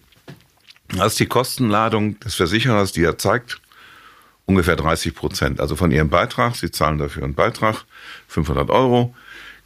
das 0.90 1.14
ist 1.14 1.20
die 1.20 1.26
Kostenladung 1.28 2.20
des 2.20 2.36
Versicherers, 2.36 2.92
die 2.92 3.04
er 3.04 3.18
zeigt, 3.18 3.60
ungefähr 4.48 4.76
30 4.76 5.14
Prozent. 5.14 5.60
Also 5.60 5.76
von 5.76 5.92
Ihrem 5.92 6.10
Beitrag, 6.10 6.56
Sie 6.56 6.72
zahlen 6.72 6.98
dafür 6.98 7.24
einen 7.24 7.36
Beitrag, 7.36 7.86
500 8.28 8.72
Euro, 8.72 9.14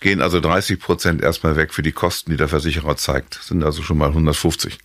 gehen 0.02 0.20
also 0.22 0.42
30 0.42 0.80
Prozent 0.80 1.22
erstmal 1.22 1.56
weg 1.56 1.74
für 1.74 1.84
die 1.84 1.94
Kosten, 1.94 2.32
die 2.32 2.38
der 2.38 2.50
Versicherer 2.50 2.98
zeigt. 2.98 3.36
Sind 3.42 3.64
also 3.64 3.84
schon 3.84 3.98
mal 3.98 4.10
150. 4.10 4.80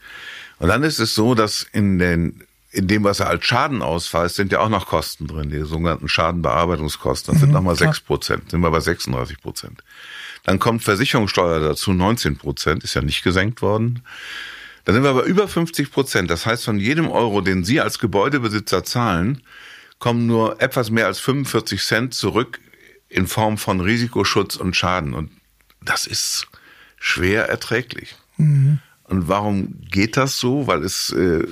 Und 0.59 0.69
dann 0.69 0.85
ist 0.85 1.01
es 1.01 1.15
so, 1.15 1.35
dass 1.35 1.67
in 1.73 1.99
den 1.99 2.43
in 2.73 2.89
dem, 2.89 3.05
was 3.05 3.21
er 3.21 3.31
als 3.31 3.47
Schaden 3.47 3.81
ausweist, 3.81 4.35
sind 4.35 4.53
ja 4.53 4.61
auch 4.61 4.69
noch 4.69 4.87
Kosten 4.87 5.27
drin, 5.27 5.49
die 5.49 5.63
sogenannten 5.63 6.09
Schadenbearbeitungskosten. 6.09 7.33
Das 7.33 7.41
sind 7.41 7.53
nochmal. 7.53 7.75
6 7.75 8.01
Prozent, 8.01 8.51
sind 8.51 8.61
wir 8.61 8.71
bei 8.71 8.81
36 8.81 9.41
Prozent. 9.41 9.83
Dann 10.45 10.59
kommt 10.59 10.85
Versicherungssteuer 10.85 11.61
dazu, 11.61 11.95
19 11.95 12.37
Prozent, 12.37 12.85
ist 12.85 12.93
ja 12.93 13.01
nicht 13.01 13.23
gesenkt 13.23 13.63
worden. 13.63 14.03
Dann 14.85 14.95
sind 14.95 15.05
wir 15.05 15.11
aber 15.11 15.25
über 15.25 15.49
50 15.49 15.91
Prozent. 15.91 16.31
Das 16.31 16.45
heißt, 16.45 16.65
von 16.65 16.79
jedem 16.79 17.09
Euro, 17.09 17.41
den 17.41 17.65
Sie 17.65 17.81
als 17.81 17.99
Gebäudebesitzer 17.99 18.85
zahlen, 18.85 19.41
kommen 19.99 20.27
nur 20.27 20.61
etwas 20.61 20.91
mehr 20.91 21.07
als 21.07 21.21
45 21.21 21.83
Cent 21.83 22.15
zurück 22.15 22.61
in 23.09 23.27
Form 23.27 23.59
von 23.59 23.81
Risikoschutz 23.81 24.57
und 24.57 24.77
Schaden. 24.77 25.15
Und 25.15 25.31
das 25.83 26.07
ist 26.07 26.47
schwer 26.99 27.49
erträglich. 27.49 28.17
Und 29.05 29.29
warum 29.29 29.81
geht 29.91 30.17
das 30.17 30.39
so? 30.39 30.67
Weil 30.67 30.83
es 30.83 31.11
äh, 31.13 31.47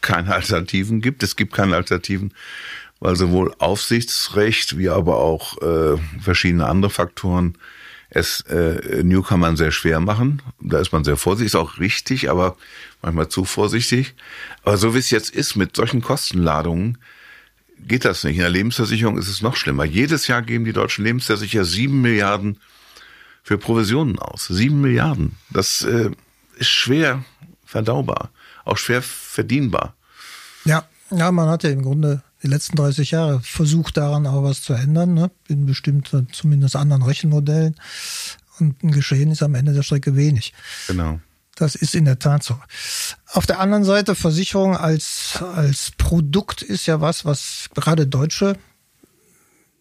keine 0.00 0.34
Alternativen 0.34 1.00
gibt. 1.00 1.22
Es 1.22 1.36
gibt 1.36 1.52
keine 1.52 1.76
Alternativen, 1.76 2.34
weil 3.00 3.16
sowohl 3.16 3.54
Aufsichtsrecht 3.58 4.76
wie 4.78 4.90
aber 4.90 5.16
auch 5.16 5.60
äh, 5.62 5.96
verschiedene 6.20 6.66
andere 6.66 6.90
Faktoren 6.90 7.56
es 8.10 8.40
äh, 8.42 9.02
Newcomern 9.04 9.56
sehr 9.56 9.70
schwer 9.70 10.00
machen. 10.00 10.42
Da 10.60 10.80
ist 10.80 10.92
man 10.92 11.04
sehr 11.04 11.16
vorsichtig, 11.16 11.54
ist 11.54 11.54
auch 11.54 11.78
richtig, 11.78 12.28
aber 12.28 12.56
manchmal 13.02 13.28
zu 13.28 13.44
vorsichtig. 13.44 14.14
Aber 14.64 14.76
so 14.76 14.94
wie 14.94 14.98
es 14.98 15.10
jetzt 15.10 15.30
ist 15.30 15.54
mit 15.54 15.76
solchen 15.76 16.02
Kostenladungen, 16.02 16.98
geht 17.86 18.04
das 18.04 18.24
nicht. 18.24 18.36
In 18.36 18.42
der 18.42 18.50
Lebensversicherung 18.50 19.18
ist 19.18 19.28
es 19.28 19.42
noch 19.42 19.56
schlimmer. 19.56 19.84
Jedes 19.84 20.26
Jahr 20.26 20.42
geben 20.42 20.64
die 20.64 20.72
deutschen 20.72 21.04
Lebensversicherer 21.04 21.64
sieben 21.64 22.00
Milliarden 22.00 22.58
für 23.42 23.58
Provisionen 23.58 24.18
aus. 24.18 24.46
Sieben 24.48 24.80
Milliarden. 24.80 25.36
Das 25.50 25.82
äh, 25.82 26.10
ist 26.56 26.68
schwer 26.68 27.24
verdaubar, 27.64 28.30
auch 28.64 28.76
schwer 28.76 29.02
verdienbar. 29.02 29.94
Ja, 30.64 30.84
ja, 31.10 31.30
man 31.32 31.48
hat 31.48 31.64
ja 31.64 31.70
im 31.70 31.82
Grunde 31.82 32.22
die 32.42 32.48
letzten 32.48 32.76
30 32.76 33.10
Jahre 33.10 33.40
versucht, 33.40 33.96
daran 33.96 34.26
auch 34.26 34.42
was 34.42 34.62
zu 34.62 34.72
ändern, 34.72 35.14
ne? 35.14 35.30
in 35.48 35.66
bestimmten, 35.66 36.28
zumindest 36.32 36.76
anderen 36.76 37.02
Rechenmodellen. 37.02 37.76
Und 38.58 38.82
ein 38.82 38.92
Geschehen 38.92 39.30
ist 39.30 39.42
am 39.42 39.54
Ende 39.54 39.72
der 39.72 39.82
Strecke 39.82 40.16
wenig. 40.16 40.52
Genau. 40.86 41.20
Das 41.60 41.74
ist 41.74 41.94
in 41.94 42.06
der 42.06 42.18
Tat 42.18 42.42
so. 42.42 42.58
Auf 43.26 43.44
der 43.44 43.60
anderen 43.60 43.84
Seite, 43.84 44.14
Versicherung 44.14 44.78
als, 44.78 45.42
als 45.54 45.92
Produkt 45.98 46.62
ist 46.62 46.86
ja 46.86 47.02
was, 47.02 47.26
was 47.26 47.68
gerade 47.74 48.06
Deutsche, 48.06 48.56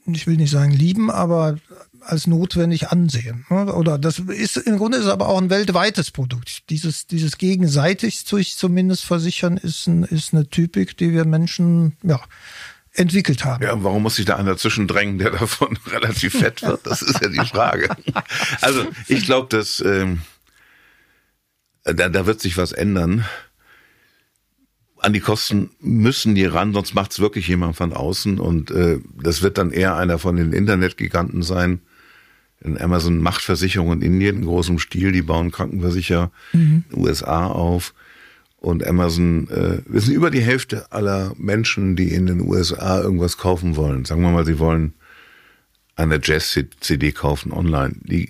ich 0.06 0.28
will 0.28 0.36
nicht 0.36 0.52
sagen 0.52 0.72
lieben, 0.72 1.10
aber 1.10 1.58
als 2.02 2.28
notwendig 2.28 2.90
ansehen. 2.90 3.46
ne? 3.50 3.74
Oder 3.74 3.98
das 3.98 4.20
ist 4.20 4.58
im 4.58 4.78
Grunde 4.78 4.98
ist 4.98 5.08
aber 5.08 5.30
auch 5.30 5.38
ein 5.38 5.50
weltweites 5.50 6.12
Produkt. 6.12 6.70
Dieses, 6.70 7.08
dieses 7.08 7.38
gegenseitig 7.38 8.20
sich 8.20 8.58
zumindest 8.58 9.06
versichern 9.06 9.56
ist, 9.56 9.88
ein, 9.88 10.04
ist 10.04 10.34
eine 10.34 10.50
Typik, 10.50 10.98
die 10.98 11.14
wir 11.14 11.24
Menschen 11.24 11.96
ja, 12.04 12.20
entwickelt 12.92 13.46
haben. 13.46 13.64
Ja, 13.64 13.82
warum 13.82 14.04
muss 14.04 14.16
sich 14.16 14.26
da 14.26 14.36
einer 14.36 14.58
zwischendrängen, 14.58 15.18
der 15.18 15.32
davon 15.40 15.78
relativ 15.88 16.40
fett 16.40 16.62
wird? 16.62 16.86
Das 16.86 17.02
ist 17.02 17.22
ja 17.22 17.30
die 17.30 17.48
Frage. 17.48 17.90
Also 18.60 18.86
ich 19.08 19.24
glaube, 19.24 19.48
dass 19.56 19.80
ähm, 19.80 20.22
da, 21.94 22.10
da 22.10 22.26
wird 22.26 22.42
sich 22.42 22.58
was 22.58 22.72
ändern. 22.72 23.26
An 24.98 25.14
die 25.14 25.22
Kosten 25.22 25.70
müssen 25.80 26.36
die 26.36 26.46
ran, 26.46 26.74
sonst 26.74 26.94
macht's 26.94 27.20
wirklich 27.20 27.48
jemand 27.48 27.76
von 27.76 27.94
außen 27.94 28.40
und 28.40 28.70
äh, 28.72 29.00
das 29.22 29.42
wird 29.42 29.58
dann 29.58 29.72
eher 29.72 29.96
einer 29.96 30.20
von 30.20 30.36
den 30.36 30.52
Internetgiganten 30.52 31.42
sein. 31.42 31.82
In 32.62 32.80
Amazon 32.80 33.20
macht 33.20 33.42
Versicherungen 33.42 34.02
in 34.02 34.14
Indien 34.14 34.38
in 34.38 34.46
großem 34.46 34.80
Stil, 34.80 35.14
die 35.14 35.22
bauen 35.22 35.52
Krankenversicherer 35.52 36.32
in 36.52 36.84
den 36.92 37.00
USA 37.00 37.48
auf. 37.48 37.94
Und 38.58 38.86
Amazon, 38.86 39.48
äh, 39.50 39.82
wir 39.88 40.02
sind 40.02 40.14
über 40.14 40.32
die 40.32 40.42
Hälfte 40.42 40.92
aller 40.92 41.34
Menschen, 41.38 41.96
die 41.96 42.14
in 42.14 42.26
den 42.26 42.42
USA 42.42 43.02
irgendwas 43.02 43.38
kaufen 43.38 43.78
wollen. 43.78 44.04
Sagen 44.04 44.22
wir 44.22 44.32
mal, 44.32 44.46
sie 44.46 44.60
wollen 44.60 44.96
eine 45.96 46.20
Jazz-CD 46.22 47.14
kaufen 47.14 47.54
online. 47.54 47.96
Die 48.02 48.30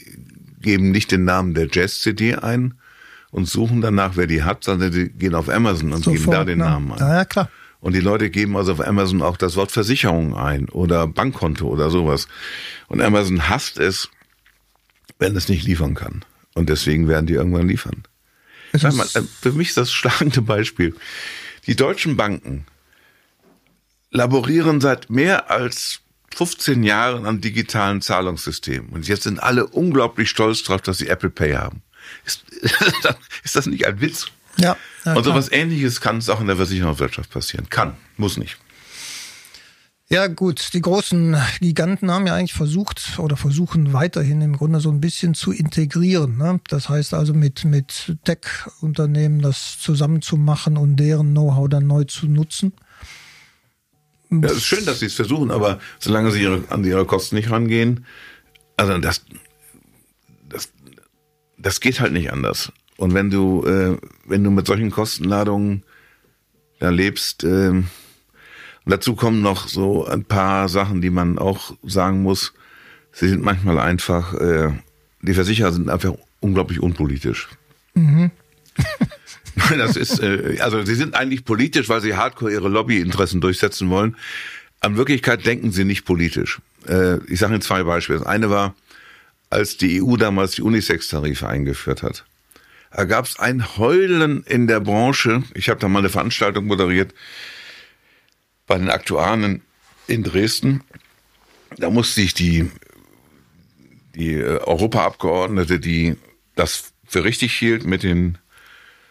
geben 0.62 0.91
nicht 0.91 1.12
den 1.12 1.24
Namen 1.24 1.56
der 1.56 1.67
Jazz-CD 1.72 2.36
ein 2.36 2.76
und 3.32 3.48
suchen 3.48 3.82
danach, 3.82 4.15
wer 4.15 4.28
die 4.28 4.44
hat, 4.44 4.63
sondern 4.63 4.92
sie 4.92 5.10
gehen 5.10 5.36
auf 5.36 5.50
Amazon 5.50 5.94
und 5.94 6.04
geben 6.04 6.32
da 6.32 6.44
den 6.44 6.60
ne? 6.60 6.65
Namen 6.65 6.92
ein. 6.94 7.00
Ja, 7.00 7.15
ja, 7.18 7.26
klar. 7.26 7.50
Und 7.82 7.94
die 7.94 8.02
Leute 8.02 8.30
geben 8.30 8.58
also 8.58 8.74
auf 8.74 8.86
Amazon 8.86 9.22
auch 9.22 9.38
das 9.38 9.56
Wort 9.56 9.72
Versicherung 9.72 10.36
ein 10.36 10.68
oder 10.70 11.08
Bankkonto 11.08 11.68
oder 11.68 11.89
sowas. 11.89 12.28
Und 12.88 13.02
Amazon 13.02 13.48
hasst 13.48 13.80
es, 13.80 14.10
wenn 15.18 15.36
es 15.36 15.48
nicht 15.48 15.65
liefern 15.65 15.96
kann. 15.96 16.26
Und 16.56 16.70
deswegen 16.70 17.08
werden 17.08 17.26
die 17.26 17.36
irgendwann 17.36 17.68
liefern. 17.68 18.04
Mal, 18.74 19.08
äh, 19.13 19.22
für 19.42 19.54
mich 19.54 19.70
ist 19.70 19.78
das 19.78 19.92
schlagende 19.94 20.42
Beispiel. 20.42 20.96
Die 21.68 21.76
deutschen 21.76 22.18
Banken 22.18 22.65
laborieren 24.12 24.82
seit 24.82 25.10
mehr 25.10 25.50
als 25.50 26.02
15 26.36 26.84
Jahren 26.84 27.26
an 27.26 27.42
digitalen 27.42 28.02
Zahlungssystemen. 28.02 28.89
Und 28.89 29.08
jetzt 29.08 29.24
sind 29.24 29.42
alle 29.42 29.68
unglaublich 29.68 30.30
stolz 30.30 30.63
darauf, 30.63 30.82
dass 30.82 30.98
sie 30.98 31.08
Apple 31.08 31.30
Pay 31.30 31.54
haben. 31.54 31.82
Ist, 32.26 32.44
ist 33.43 33.56
das 33.56 33.65
nicht 33.65 33.86
ein 33.86 34.02
Witz? 34.02 34.28
Ja. 34.58 34.76
ja 35.06 35.13
und 35.13 35.24
so 35.24 35.34
was 35.34 35.52
ähnliches 35.52 36.02
kann 36.02 36.17
es 36.17 36.30
auch 36.30 36.41
in 36.41 36.48
der 36.48 36.56
Versicherungswirtschaft 36.56 37.30
passieren. 37.30 37.69
Kann, 37.69 37.95
muss 38.17 38.38
nicht. 38.38 38.58
Ja, 40.12 40.26
gut, 40.26 40.74
die 40.74 40.82
großen 40.82 41.38
Giganten 41.62 42.10
haben 42.10 42.26
ja 42.26 42.34
eigentlich 42.34 42.54
versucht 42.54 43.19
oder 43.19 43.38
versuchen 43.38 43.93
weiterhin 43.93 44.41
im 44.41 44.58
Grunde 44.58 44.80
so 44.80 44.89
ein 44.89 45.00
bisschen 45.00 45.36
zu 45.36 45.52
integrieren. 45.52 46.38
Ne? 46.38 46.60
Das 46.67 46.89
heißt 46.89 47.13
also 47.13 47.36
mit, 47.36 47.63
mit 47.63 48.17
Tech-Unternehmen 48.24 49.39
das 49.39 49.78
zusammenzumachen 49.80 50.78
und 50.78 50.95
deren 50.95 51.30
Know-how 51.34 51.69
dann 51.69 51.86
neu 51.86 52.06
zu 52.06 52.26
nutzen. 52.26 52.74
Ja, 54.32 54.48
es 54.48 54.54
ist 54.54 54.65
schön, 54.65 54.86
dass 54.86 55.00
sie 55.00 55.06
es 55.06 55.13
versuchen, 55.13 55.52
aber 55.52 55.78
solange 56.00 56.32
sie 56.32 56.41
ihre, 56.41 56.63
an 56.69 56.84
ihre 56.84 57.06
Kosten 57.06 57.36
nicht 57.36 57.52
rangehen, 57.52 58.06
also 58.78 58.98
das, 58.98 59.24
das 61.60 61.80
geht 61.80 62.00
halt 62.00 62.13
nicht 62.13 62.32
anders. 62.32 62.72
Und 62.98 63.13
wenn 63.13 63.30
du, 63.30 63.63
äh, 63.65 63.98
wenn 64.26 64.43
du 64.43 64.52
mit 64.52 64.67
solchen 64.67 64.91
Kostenladungen 64.91 65.84
da 66.80 66.89
lebst, 66.89 67.43
äh, 67.43 67.69
und 68.89 68.93
dazu 68.93 69.15
kommen 69.15 69.41
noch 69.41 69.67
so 69.67 70.06
ein 70.08 70.24
paar 70.24 70.67
Sachen, 70.67 71.02
die 71.02 71.10
man 71.10 71.38
auch 71.38 71.76
sagen 71.84 72.24
muss. 72.24 72.54
Sie 73.12 73.28
sind 73.28 73.43
manchmal 73.43 73.78
einfach, 73.78 74.34
äh, 74.34 74.72
die 75.22 75.34
Versicherer 75.34 75.72
sind 75.72 75.89
einfach 75.89 76.13
unglaublich 76.39 76.82
unpolitisch. 76.82 77.50
Mhm. 77.93 78.32
Das 79.78 79.98
ist, 79.98 80.22
äh, 80.22 80.58
also 80.62 80.84
sie 80.86 80.95
sind 80.95 81.15
eigentlich 81.15 81.43
politisch, 81.43 81.89
weil 81.89 82.00
sie 82.00 82.15
hardcore 82.15 82.52
ihre 82.52 82.69
Lobbyinteressen 82.69 83.41
durchsetzen 83.41 83.89
wollen. 83.89 84.15
An 84.80 84.95
Wirklichkeit 84.95 85.45
denken 85.45 85.72
sie 85.72 85.84
nicht 85.84 86.06
politisch. 86.06 86.60
Äh, 86.88 87.17
ich 87.26 87.39
sage 87.39 87.54
Ihnen 87.54 87.62
zwei 87.62 87.84
Beispiele. 87.84 88.19
Das 88.19 88.28
eine 88.28 88.50
war, 88.50 88.74
als 89.50 89.78
die 89.78 90.02
EU 90.02 90.16
damals 90.16 90.52
die 90.52 90.62
Unisex-Tarife 90.62 91.48
eingeführt 91.48 92.04
hat. 92.04 92.26
Da 92.92 93.06
gab 93.06 93.26
es 93.26 93.38
ein 93.40 93.78
Heulen 93.78 94.44
in 94.44 94.68
der 94.68 94.80
Branche. 94.80 95.44
Ich 95.54 95.70
habe 95.70 95.80
da 95.80 95.88
mal 95.88 96.00
eine 96.00 96.10
Veranstaltung 96.10 96.66
moderiert 96.66 97.14
bei 98.68 98.78
den 98.78 98.90
Aktuaren 98.90 99.62
in 100.08 100.24
Dresden. 100.24 100.84
Da 101.78 101.90
musste 101.90 102.22
ich 102.22 102.34
die, 102.34 102.70
die 104.16 104.34
äh, 104.34 104.60
Europaabgeordnete, 104.60 105.80
die 105.80 106.16
das 106.56 106.94
für 107.06 107.24
richtig 107.24 107.54
hielt, 107.54 107.86
mit 107.86 108.04
den 108.04 108.38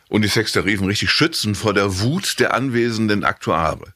Unisex-Tarifen 0.08 0.86
richtig 0.86 1.10
schützen 1.10 1.54
vor 1.54 1.74
der 1.74 2.00
Wut 2.00 2.40
der 2.40 2.54
anwesenden 2.54 3.24
Aktuare. 3.24 3.94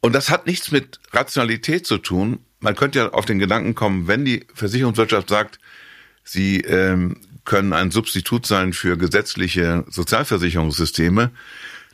Und 0.00 0.14
das 0.14 0.30
hat 0.30 0.46
nichts 0.46 0.70
mit 0.70 1.00
Rationalität 1.12 1.86
zu 1.86 1.98
tun. 1.98 2.38
Man 2.60 2.74
könnte 2.74 2.98
ja 2.98 3.08
auf 3.10 3.26
den 3.26 3.38
Gedanken 3.38 3.74
kommen, 3.74 4.08
wenn 4.08 4.24
die 4.24 4.46
Versicherungswirtschaft 4.54 5.28
sagt, 5.28 5.58
sie 6.24 6.60
ähm, 6.62 7.20
können 7.44 7.72
ein 7.72 7.90
Substitut 7.90 8.46
sein 8.46 8.72
für 8.72 8.96
gesetzliche 8.98 9.84
Sozialversicherungssysteme, 9.88 11.30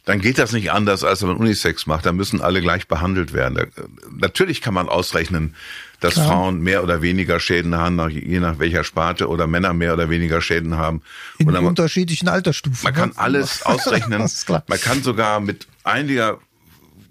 dann 0.05 0.21
geht 0.21 0.39
das 0.39 0.53
nicht 0.53 0.73
anders, 0.73 1.05
als 1.05 1.23
wenn 1.23 1.29
man 1.29 1.37
Unisex 1.37 1.87
macht. 1.87 2.05
Da 2.07 2.13
müssen 2.13 2.41
alle 2.41 2.61
gleich 2.61 2.89
behandelt 2.89 3.33
werden. 3.33 3.55
Da, 3.55 3.85
natürlich 4.11 4.61
kann 4.61 4.75
man 4.75 4.89
ausrechnen, 4.89 5.55
dass 6.01 6.15
Klar. 6.15 6.27
Frauen 6.27 6.61
mehr 6.61 6.83
oder 6.83 7.03
weniger 7.03 7.39
Schäden 7.39 7.77
haben, 7.77 8.11
je 8.11 8.41
nach 8.41 8.59
welcher 8.59 8.83
Sparte, 8.83 9.29
oder 9.29 9.47
Männer 9.47 9.73
mehr 9.75 9.93
oder 9.93 10.11
weniger 10.11 10.41
Schäden 10.41 10.77
haben. 10.77 11.03
In 11.39 11.47
man, 11.47 11.65
unterschiedlichen 11.65 12.29
Altersstufen. 12.29 12.83
Man 12.83 12.95
kann 12.95 13.11
ne? 13.11 13.19
alles 13.19 13.63
ausrechnen. 13.67 14.29
man 14.49 14.81
kann 14.81 15.03
sogar 15.05 15.39
mit 15.39 15.69
einiger 15.85 16.39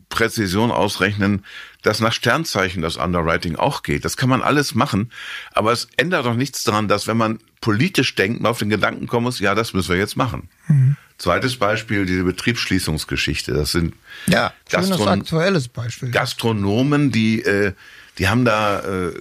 Präzision 0.09 0.71
ausrechnen, 0.71 1.45
dass 1.81 1.99
nach 1.99 2.13
Sternzeichen 2.13 2.81
das 2.81 2.97
Underwriting 2.97 3.55
auch 3.55 3.83
geht. 3.83 4.05
Das 4.05 4.17
kann 4.17 4.29
man 4.29 4.41
alles 4.41 4.75
machen. 4.75 5.11
Aber 5.51 5.71
es 5.71 5.87
ändert 5.97 6.25
doch 6.25 6.35
nichts 6.35 6.63
daran, 6.63 6.87
dass 6.87 7.07
wenn 7.07 7.17
man 7.17 7.39
politisch 7.59 8.15
denkt, 8.15 8.41
man 8.41 8.51
auf 8.51 8.59
den 8.59 8.69
Gedanken 8.69 9.07
kommen 9.07 9.25
muss, 9.25 9.39
ja, 9.39 9.55
das 9.55 9.73
müssen 9.73 9.89
wir 9.89 9.97
jetzt 9.97 10.17
machen. 10.17 10.49
Mhm. 10.67 10.95
Zweites 11.17 11.57
Beispiel, 11.57 12.05
diese 12.05 12.23
Betriebsschließungsgeschichte. 12.23 13.53
Das 13.53 13.71
sind 13.71 13.93
ja, 14.27 14.53
Gastron 14.69 15.07
aktuelles 15.07 15.67
Beispiel. 15.67 16.09
Gastronomen, 16.09 17.11
die, 17.11 17.41
äh, 17.43 17.73
die 18.17 18.27
haben 18.27 18.45
da 18.45 18.79
äh, 18.79 19.11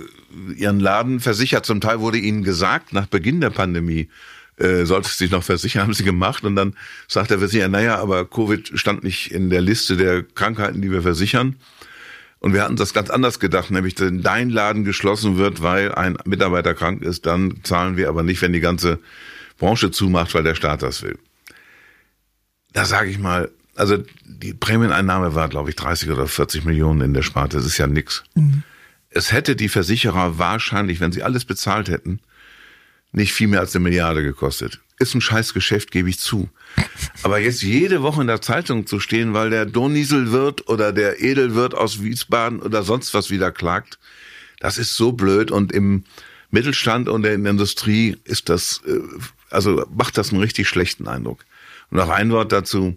ihren 0.57 0.81
Laden 0.81 1.21
versichert. 1.21 1.67
Zum 1.67 1.81
Teil 1.81 2.01
wurde 2.01 2.19
ihnen 2.19 2.43
gesagt, 2.43 2.93
nach 2.93 3.07
Beginn 3.07 3.41
der 3.41 3.51
Pandemie, 3.51 4.09
äh, 4.57 4.85
sollte 4.85 5.09
sich 5.09 5.31
noch 5.31 5.43
versichern, 5.43 5.83
haben 5.85 5.95
sie 5.95 6.05
gemacht. 6.05 6.45
Und 6.45 6.57
dann 6.57 6.75
sagt 7.09 7.31
der 7.31 7.39
Versicherer, 7.39 7.69
naja, 7.69 7.99
aber 7.99 8.29
Covid 8.29 8.79
stand 8.79 9.05
nicht 9.05 9.31
in 9.31 9.51
der 9.51 9.61
Liste 9.61 9.97
der 9.97 10.23
Krankheiten, 10.23 10.83
die 10.83 10.91
wir 10.91 11.03
versichern. 11.03 11.57
Und 12.41 12.55
wir 12.55 12.63
hatten 12.63 12.77
das 12.77 12.95
ganz 12.95 13.11
anders 13.11 13.39
gedacht, 13.39 13.71
nämlich 13.71 13.99
wenn 14.01 14.23
dein 14.23 14.51
Laden 14.51 14.85
geschlossen 14.85 15.37
wird, 15.37 15.63
weil 15.63 15.95
ein 15.95 16.17
Mitarbeiter 16.25 16.75
krank 16.75 17.03
ist, 17.03 17.27
dann 17.27 17.61
zahlen 17.63 17.97
wir 17.97 18.09
aber 18.09 18.23
nicht, 18.23 18.43
wenn 18.43 18.53
die 18.53 18.61
ganze 18.61 18.99
Branche 19.59 19.91
zumacht, 19.91 20.35
weil 20.35 20.43
der 20.43 20.55
Staat 20.55 20.83
das 20.83 21.03
will 21.03 21.19
da 22.73 22.85
sage 22.85 23.11
ich 23.11 23.19
mal, 23.19 23.51
also 23.77 24.03
die 24.25 24.55
Prämieneinnahme 24.55 25.35
war, 25.35 25.49
glaube 25.49 25.71
ich, 25.71 25.77
30 25.77 26.11
oder 26.11 26.27
40 26.27 26.65
Millionen 26.65 27.01
in 27.01 27.15
der 27.15 27.23
Sparte. 27.23 27.57
Das 27.57 27.67
ist 27.67 27.79
ja 27.79 27.87
nix. 27.87 28.25
Mhm. 28.35 28.63
Es 29.11 29.33
hätte 29.33 29.57
die 29.57 29.69
Versicherer 29.69 30.39
wahrscheinlich, 30.39 31.01
wenn 31.01 31.13
sie 31.13 31.23
alles 31.23 31.45
bezahlt 31.45 31.89
hätten, 31.89 32.21
nicht 33.13 33.33
viel 33.33 33.49
mehr 33.49 33.61
als 33.61 33.75
eine 33.75 33.83
Milliarde 33.83 34.23
gekostet. 34.23 34.81
Ist 35.01 35.15
ein 35.15 35.23
scheiß 35.23 35.55
Geschäft, 35.55 35.91
gebe 35.91 36.11
ich 36.11 36.19
zu. 36.19 36.51
Aber 37.23 37.39
jetzt 37.39 37.63
jede 37.63 38.03
Woche 38.03 38.21
in 38.21 38.27
der 38.27 38.43
Zeitung 38.43 38.87
zu 38.87 39.01
stehen, 39.01 39.33
weil 39.33 39.49
der 39.49 39.65
Donisel-Wirt 39.65 40.69
oder 40.69 40.93
der 40.93 41.23
Edelwirt 41.23 41.75
aus 41.75 42.03
Wiesbaden 42.03 42.61
oder 42.61 42.83
sonst 42.83 43.15
was 43.15 43.31
wieder 43.31 43.51
klagt, 43.51 43.99
das 44.59 44.77
ist 44.77 44.95
so 44.95 45.13
blöd. 45.13 45.51
Und 45.51 45.73
im 45.73 46.05
Mittelstand 46.51 47.09
und 47.09 47.25
in 47.25 47.45
der 47.45 47.51
Industrie 47.51 48.19
ist 48.25 48.51
das, 48.51 48.83
äh, 48.87 49.01
also 49.49 49.87
macht 49.91 50.19
das 50.19 50.33
einen 50.33 50.43
richtig 50.43 50.69
schlechten 50.69 51.09
Eindruck. 51.09 51.47
Und 51.91 51.97
noch 51.97 52.11
ein 52.11 52.31
Wort 52.31 52.53
dazu. 52.53 52.97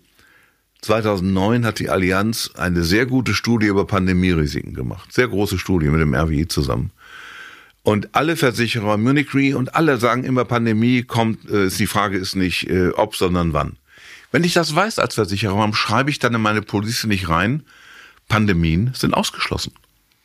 2009 0.81 1.65
hat 1.65 1.79
die 1.79 1.89
Allianz 1.89 2.51
eine 2.55 2.83
sehr 2.83 3.05
gute 3.05 3.33
Studie 3.33 3.67
über 3.67 3.87
Pandemierisiken 3.87 4.73
gemacht. 4.73 5.13
Sehr 5.13 5.29
große 5.29 5.57
Studie 5.57 5.87
mit 5.87 6.01
dem 6.01 6.13
RWI 6.13 6.49
zusammen. 6.49 6.91
Und 7.83 8.15
alle 8.15 8.37
Versicherer, 8.37 8.97
Munich 8.97 9.33
Re 9.35 9.57
und 9.57 9.75
alle 9.75 9.97
sagen 9.97 10.23
immer, 10.23 10.45
Pandemie 10.45 11.03
kommt, 11.03 11.49
äh, 11.49 11.67
die 11.67 11.87
Frage 11.87 12.17
ist 12.17 12.35
nicht 12.35 12.69
äh, 12.69 12.89
ob, 12.89 13.15
sondern 13.15 13.53
wann. 13.53 13.77
Wenn 14.31 14.45
ich 14.45 14.53
das 14.53 14.73
weiß 14.73 14.99
als 14.99 15.15
Versicherer, 15.15 15.57
warum 15.57 15.75
schreibe 15.75 16.09
ich 16.09 16.17
dann 16.17 16.33
in 16.33 16.41
meine 16.41 16.61
Police 16.61 17.03
nicht 17.03 17.27
rein, 17.27 17.63
Pandemien 18.29 18.91
sind 18.95 19.13
ausgeschlossen. 19.13 19.73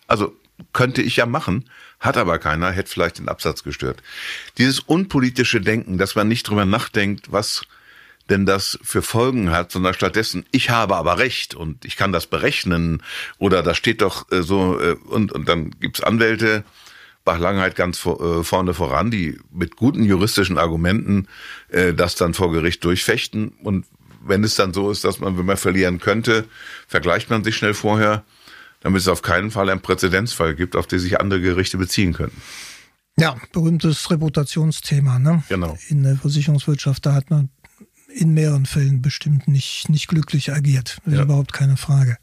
Also 0.07 0.35
könnte 0.73 1.03
ich 1.03 1.17
ja 1.17 1.27
machen, 1.27 1.69
hat 2.01 2.17
aber 2.17 2.39
keiner, 2.39 2.71
hätte 2.71 2.91
vielleicht 2.91 3.19
den 3.19 3.29
Absatz 3.29 3.65
gestört. 3.65 4.03
Dieses 4.57 4.79
unpolitische 4.81 5.61
Denken, 5.61 5.99
dass 5.99 6.15
man 6.15 6.29
nicht 6.29 6.49
drüber 6.49 6.65
nachdenkt, 6.65 7.33
was 7.33 7.63
denn 8.31 8.47
das 8.47 8.79
für 8.83 9.03
Folgen 9.03 9.51
hat, 9.51 9.73
sondern 9.73 9.95
stattdessen, 9.95 10.45
ich 10.53 10.71
habe 10.71 10.97
aber 10.97 11.19
recht 11.19 11.55
und 11.55 11.85
ich 11.85 11.97
kann 11.97 12.13
das 12.13 12.27
berechnen 12.27 13.03
oder 13.39 13.63
da 13.63 13.75
steht 13.75 14.03
doch 14.03 14.31
äh, 14.31 14.43
so 14.43 14.81
äh, 14.81 14.93
und, 15.09 15.33
und 15.33 15.49
dann 15.49 15.71
gibt's 15.81 16.03
Anwälte, 16.03 16.65
Bach-Langheit 17.29 17.77
ganz 17.77 17.99
vor, 17.99 18.41
äh, 18.41 18.43
vorne 18.43 18.73
voran, 18.73 19.11
die 19.11 19.39
mit 19.53 19.77
guten 19.77 20.03
juristischen 20.03 20.57
Argumenten 20.57 21.29
äh, 21.69 21.93
das 21.93 22.15
dann 22.15 22.33
vor 22.33 22.51
Gericht 22.53 22.83
durchfechten 22.85 23.49
und 23.63 23.85
wenn 24.23 24.43
es 24.45 24.55
dann 24.55 24.73
so 24.73 24.91
ist, 24.91 25.05
dass 25.05 25.19
man, 25.21 25.37
wenn 25.37 25.45
man 25.45 25.59
verlieren 25.59 25.99
könnte, 25.99 26.47
vergleicht 26.87 27.29
man 27.29 27.45
sich 27.45 27.55
schnell 27.57 27.75
vorher, 27.75 28.25
damit 28.81 29.03
es 29.03 29.09
auf 29.09 29.21
keinen 29.21 29.51
Fall 29.51 29.69
einen 29.69 29.83
Präzedenzfall 29.83 30.55
gibt, 30.55 30.75
auf 30.75 30.87
den 30.87 31.01
sich 31.01 31.21
andere 31.21 31.43
Gerichte 31.43 31.77
beziehen 31.77 32.15
könnten. 32.15 32.41
Ja, 33.19 33.37
berühmtes 33.53 34.11
Reputationsthema, 34.11 35.19
ne? 35.19 35.43
Genau. 35.51 35.77
In 35.89 36.03
der 36.03 36.17
Versicherungswirtschaft, 36.17 37.05
da 37.05 37.13
hat 37.13 37.31
man 37.31 37.51
in 38.09 38.33
mehreren 38.33 38.65
Fällen 38.65 39.03
bestimmt 39.03 39.49
nicht, 39.49 39.91
nicht 39.91 40.09
glücklich 40.09 40.51
agiert. 40.53 40.99
Das 41.05 41.13
ja. 41.13 41.21
ist 41.21 41.25
überhaupt 41.27 41.53
keine 41.53 41.77
Frage. 41.77 42.17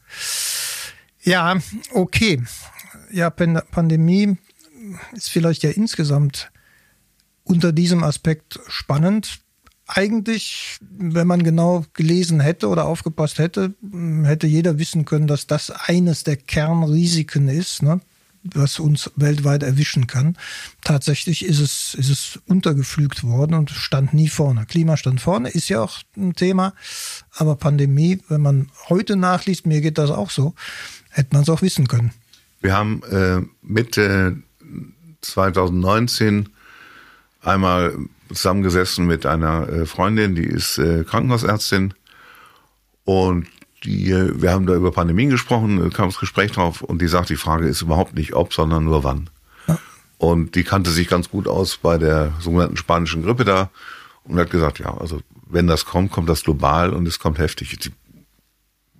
Ja, 1.22 1.58
okay. 1.92 2.42
Ja, 3.12 3.30
Pandemie 3.30 4.36
ist 5.12 5.30
vielleicht 5.30 5.62
ja 5.62 5.70
insgesamt 5.70 6.50
unter 7.44 7.72
diesem 7.72 8.02
Aspekt 8.02 8.58
spannend. 8.68 9.40
Eigentlich, 9.86 10.78
wenn 10.80 11.28
man 11.28 11.44
genau 11.44 11.84
gelesen 11.94 12.40
hätte 12.40 12.68
oder 12.68 12.86
aufgepasst 12.86 13.38
hätte, 13.38 13.74
hätte 14.24 14.46
jeder 14.48 14.78
wissen 14.78 15.04
können, 15.04 15.28
dass 15.28 15.46
das 15.46 15.70
eines 15.70 16.24
der 16.24 16.36
Kernrisiken 16.36 17.48
ist. 17.48 17.82
Ne? 17.82 18.00
was 18.54 18.78
uns 18.78 19.10
weltweit 19.16 19.62
erwischen 19.62 20.06
kann. 20.06 20.36
Tatsächlich 20.82 21.44
ist 21.44 21.60
es, 21.60 21.94
ist 21.94 22.10
es 22.10 22.38
untergepflügt 22.46 23.24
worden 23.24 23.54
und 23.54 23.70
stand 23.70 24.14
nie 24.14 24.28
vorne. 24.28 24.66
Klima 24.66 24.96
stand 24.96 25.20
vorne, 25.20 25.48
ist 25.48 25.68
ja 25.68 25.80
auch 25.80 25.98
ein 26.16 26.34
Thema. 26.34 26.74
Aber 27.32 27.56
Pandemie, 27.56 28.20
wenn 28.28 28.40
man 28.40 28.70
heute 28.88 29.16
nachliest, 29.16 29.66
mir 29.66 29.80
geht 29.80 29.98
das 29.98 30.10
auch 30.10 30.30
so, 30.30 30.54
hätte 31.10 31.30
man 31.32 31.42
es 31.42 31.48
auch 31.48 31.62
wissen 31.62 31.88
können. 31.88 32.12
Wir 32.60 32.74
haben 32.74 33.02
äh, 33.04 33.42
Mitte 33.62 34.42
2019 35.32 36.48
einmal 37.42 37.96
zusammengesessen 38.28 39.06
mit 39.06 39.26
einer 39.26 39.68
äh, 39.68 39.86
Freundin, 39.86 40.34
die 40.34 40.44
ist 40.44 40.78
äh, 40.78 41.04
Krankenhausärztin 41.04 41.94
und 43.04 43.46
die, 43.84 44.10
wir 44.10 44.52
haben 44.52 44.66
da 44.66 44.74
über 44.74 44.90
Pandemien 44.90 45.30
gesprochen, 45.30 45.90
kam 45.90 46.08
das 46.08 46.18
Gespräch 46.18 46.52
drauf 46.52 46.82
und 46.82 47.00
die 47.00 47.08
sagt, 47.08 47.30
die 47.30 47.36
Frage 47.36 47.66
ist 47.68 47.82
überhaupt 47.82 48.14
nicht 48.14 48.34
ob, 48.34 48.52
sondern 48.52 48.84
nur 48.84 49.04
wann. 49.04 49.30
Ja. 49.68 49.78
Und 50.18 50.54
die 50.54 50.64
kannte 50.64 50.90
sich 50.90 51.08
ganz 51.08 51.30
gut 51.30 51.46
aus 51.46 51.76
bei 51.76 51.98
der 51.98 52.32
sogenannten 52.40 52.76
spanischen 52.76 53.22
Grippe 53.22 53.44
da 53.44 53.70
und 54.24 54.38
hat 54.38 54.50
gesagt, 54.50 54.80
ja, 54.80 54.96
also 54.96 55.20
wenn 55.48 55.68
das 55.68 55.84
kommt, 55.84 56.10
kommt 56.10 56.28
das 56.28 56.42
global 56.42 56.92
und 56.92 57.06
es 57.06 57.20
kommt 57.20 57.38
heftig. 57.38 57.78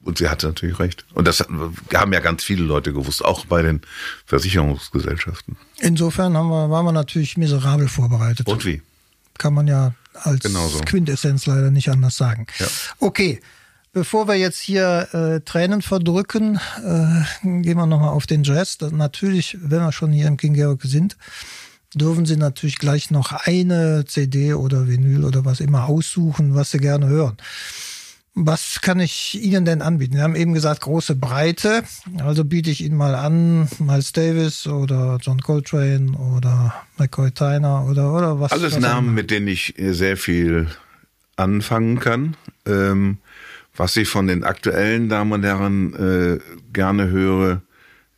Und 0.07 0.19
sie 0.19 0.29
hatte 0.29 0.47
natürlich 0.47 0.79
recht. 0.79 1.05
Und 1.15 1.27
das 1.27 1.41
haben 1.41 2.13
ja 2.13 2.21
ganz 2.21 2.45
viele 2.45 2.63
Leute 2.63 2.93
gewusst, 2.93 3.25
auch 3.25 3.45
bei 3.47 3.63
den 3.63 3.81
Versicherungsgesellschaften. 4.25 5.57
Insofern 5.81 6.37
haben 6.37 6.49
wir, 6.49 6.71
waren 6.71 6.85
wir 6.85 6.93
natürlich 6.93 7.37
miserabel 7.37 7.89
vorbereitet. 7.89 8.47
Und 8.47 8.65
wie? 8.65 8.83
Kann 9.37 9.53
man 9.53 9.67
ja 9.67 9.95
als 10.15 10.45
Genauso. 10.45 10.79
Quintessenz 10.81 11.47
leider 11.47 11.73
nicht 11.73 11.91
anders 11.91 12.17
sagen. 12.17 12.47
Ja. 12.59 12.67
Okay, 13.01 13.41
Bevor 13.93 14.29
wir 14.29 14.35
jetzt 14.35 14.61
hier 14.61 15.09
äh, 15.15 15.41
Tränen 15.41 15.81
verdrücken, 15.81 16.61
äh, 16.85 17.25
gehen 17.63 17.79
wir 17.79 17.87
nochmal 17.87 18.11
auf 18.11 18.27
den 18.27 18.43
Jazz. 18.43 18.77
Das, 18.77 18.93
natürlich, 18.93 19.57
wenn 19.59 19.81
wir 19.81 19.91
schon 19.91 20.13
hier 20.13 20.27
im 20.27 20.37
King 20.37 20.53
Georg 20.53 20.83
sind, 20.83 21.17
dürfen 21.95 22.27
Sie 22.27 22.37
natürlich 22.37 22.77
gleich 22.77 23.11
noch 23.11 23.33
eine 23.33 24.05
CD 24.05 24.53
oder 24.53 24.87
Vinyl 24.87 25.25
oder 25.25 25.47
was 25.47 25.61
immer 25.61 25.87
aussuchen, 25.87 26.55
was 26.55 26.73
Sie 26.73 26.79
gerne 26.79 27.07
hören. 27.07 27.39
Was 28.39 28.83
kann 28.83 29.01
ich 29.01 29.43
Ihnen 29.43 29.65
denn 29.65 29.81
anbieten? 29.81 30.17
Wir 30.17 30.23
haben 30.23 30.37
eben 30.37 30.53
gesagt, 30.53 30.83
große 30.83 31.15
Breite. 31.17 31.85
Also 32.23 32.45
biete 32.45 32.71
ich 32.71 32.85
Ihnen 32.85 32.95
mal 32.95 33.15
an, 33.15 33.67
Miles 33.79 34.13
Davis 34.13 34.67
oder 34.67 35.17
John 35.23 35.41
Coltrane 35.41 36.13
oder 36.13 36.75
McCoy 36.99 37.31
Tyner 37.31 37.87
oder, 37.89 38.13
oder 38.13 38.39
was. 38.39 38.53
Alles 38.53 38.75
was 38.75 38.81
Namen, 38.81 39.15
mit 39.15 39.31
denen 39.31 39.49
ich 39.49 39.75
sehr 39.79 40.19
viel 40.19 40.69
anfangen 41.37 41.99
kann. 41.99 42.37
Ähm, 42.67 43.17
was 43.75 43.97
ich 43.97 44.07
von 44.07 44.27
den 44.27 44.45
aktuellen 44.45 45.09
Damen 45.09 45.33
und 45.33 45.43
Herren 45.43 45.95
äh, 45.95 46.39
gerne 46.75 47.09
höre, 47.09 47.63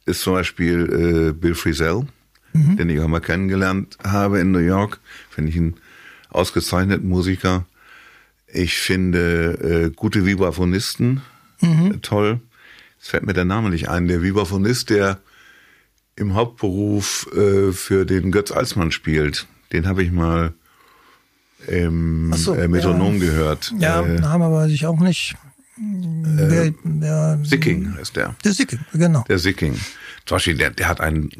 ist 0.04 0.22
zum 0.22 0.32
Beispiel 0.32 1.28
äh, 1.28 1.32
Bill 1.32 1.54
Frisell, 1.54 2.08
mhm. 2.54 2.76
den 2.76 2.90
ich 2.90 2.98
auch 2.98 3.06
mal 3.06 3.20
kennengelernt 3.20 3.96
habe 4.02 4.40
in 4.40 4.50
New 4.50 4.58
York. 4.58 4.98
Finde 5.30 5.52
ich 5.52 5.56
einen 5.56 5.76
ausgezeichneten 6.30 7.08
Musiker. 7.08 7.66
Ich 8.52 8.78
finde 8.78 9.88
äh, 9.88 9.90
gute 9.94 10.24
Vibraphonisten 10.24 11.22
mhm. 11.60 11.92
Äh, 11.92 11.98
toll. 11.98 12.40
Es 13.00 13.08
fällt 13.08 13.26
mir 13.26 13.34
der 13.34 13.44
Name 13.44 13.70
nicht 13.70 13.88
ein. 13.88 14.08
Der 14.08 14.22
Vibraphonist, 14.22 14.90
der 14.90 15.20
im 16.16 16.34
Hauptberuf 16.34 17.28
äh, 17.32 17.72
für 17.72 18.04
den 18.04 18.32
Götz 18.32 18.50
Alsmann 18.50 18.90
spielt, 18.90 19.46
den 19.72 19.86
habe 19.86 20.02
ich 20.02 20.10
mal 20.10 20.52
im 21.66 22.32
so, 22.34 22.54
äh, 22.54 22.68
Metronom 22.68 23.14
ja. 23.14 23.20
gehört. 23.20 23.74
Ja, 23.78 24.02
äh, 24.02 24.20
Name 24.20 24.50
weiß 24.50 24.70
ich 24.70 24.86
auch 24.86 24.98
nicht. 24.98 25.36
Äh, 25.78 26.72
der, 26.84 27.38
Sicking 27.44 27.96
ist 28.00 28.16
der. 28.16 28.34
Der 28.44 28.52
Sicking, 28.52 28.80
genau. 28.92 29.24
Der 29.28 29.38
Sicking. 29.38 29.74
Zum 30.26 30.36
Beispiel, 30.36 30.56
der, 30.56 30.70
der 30.70 30.88
hat 30.88 31.00
einen 31.00 31.30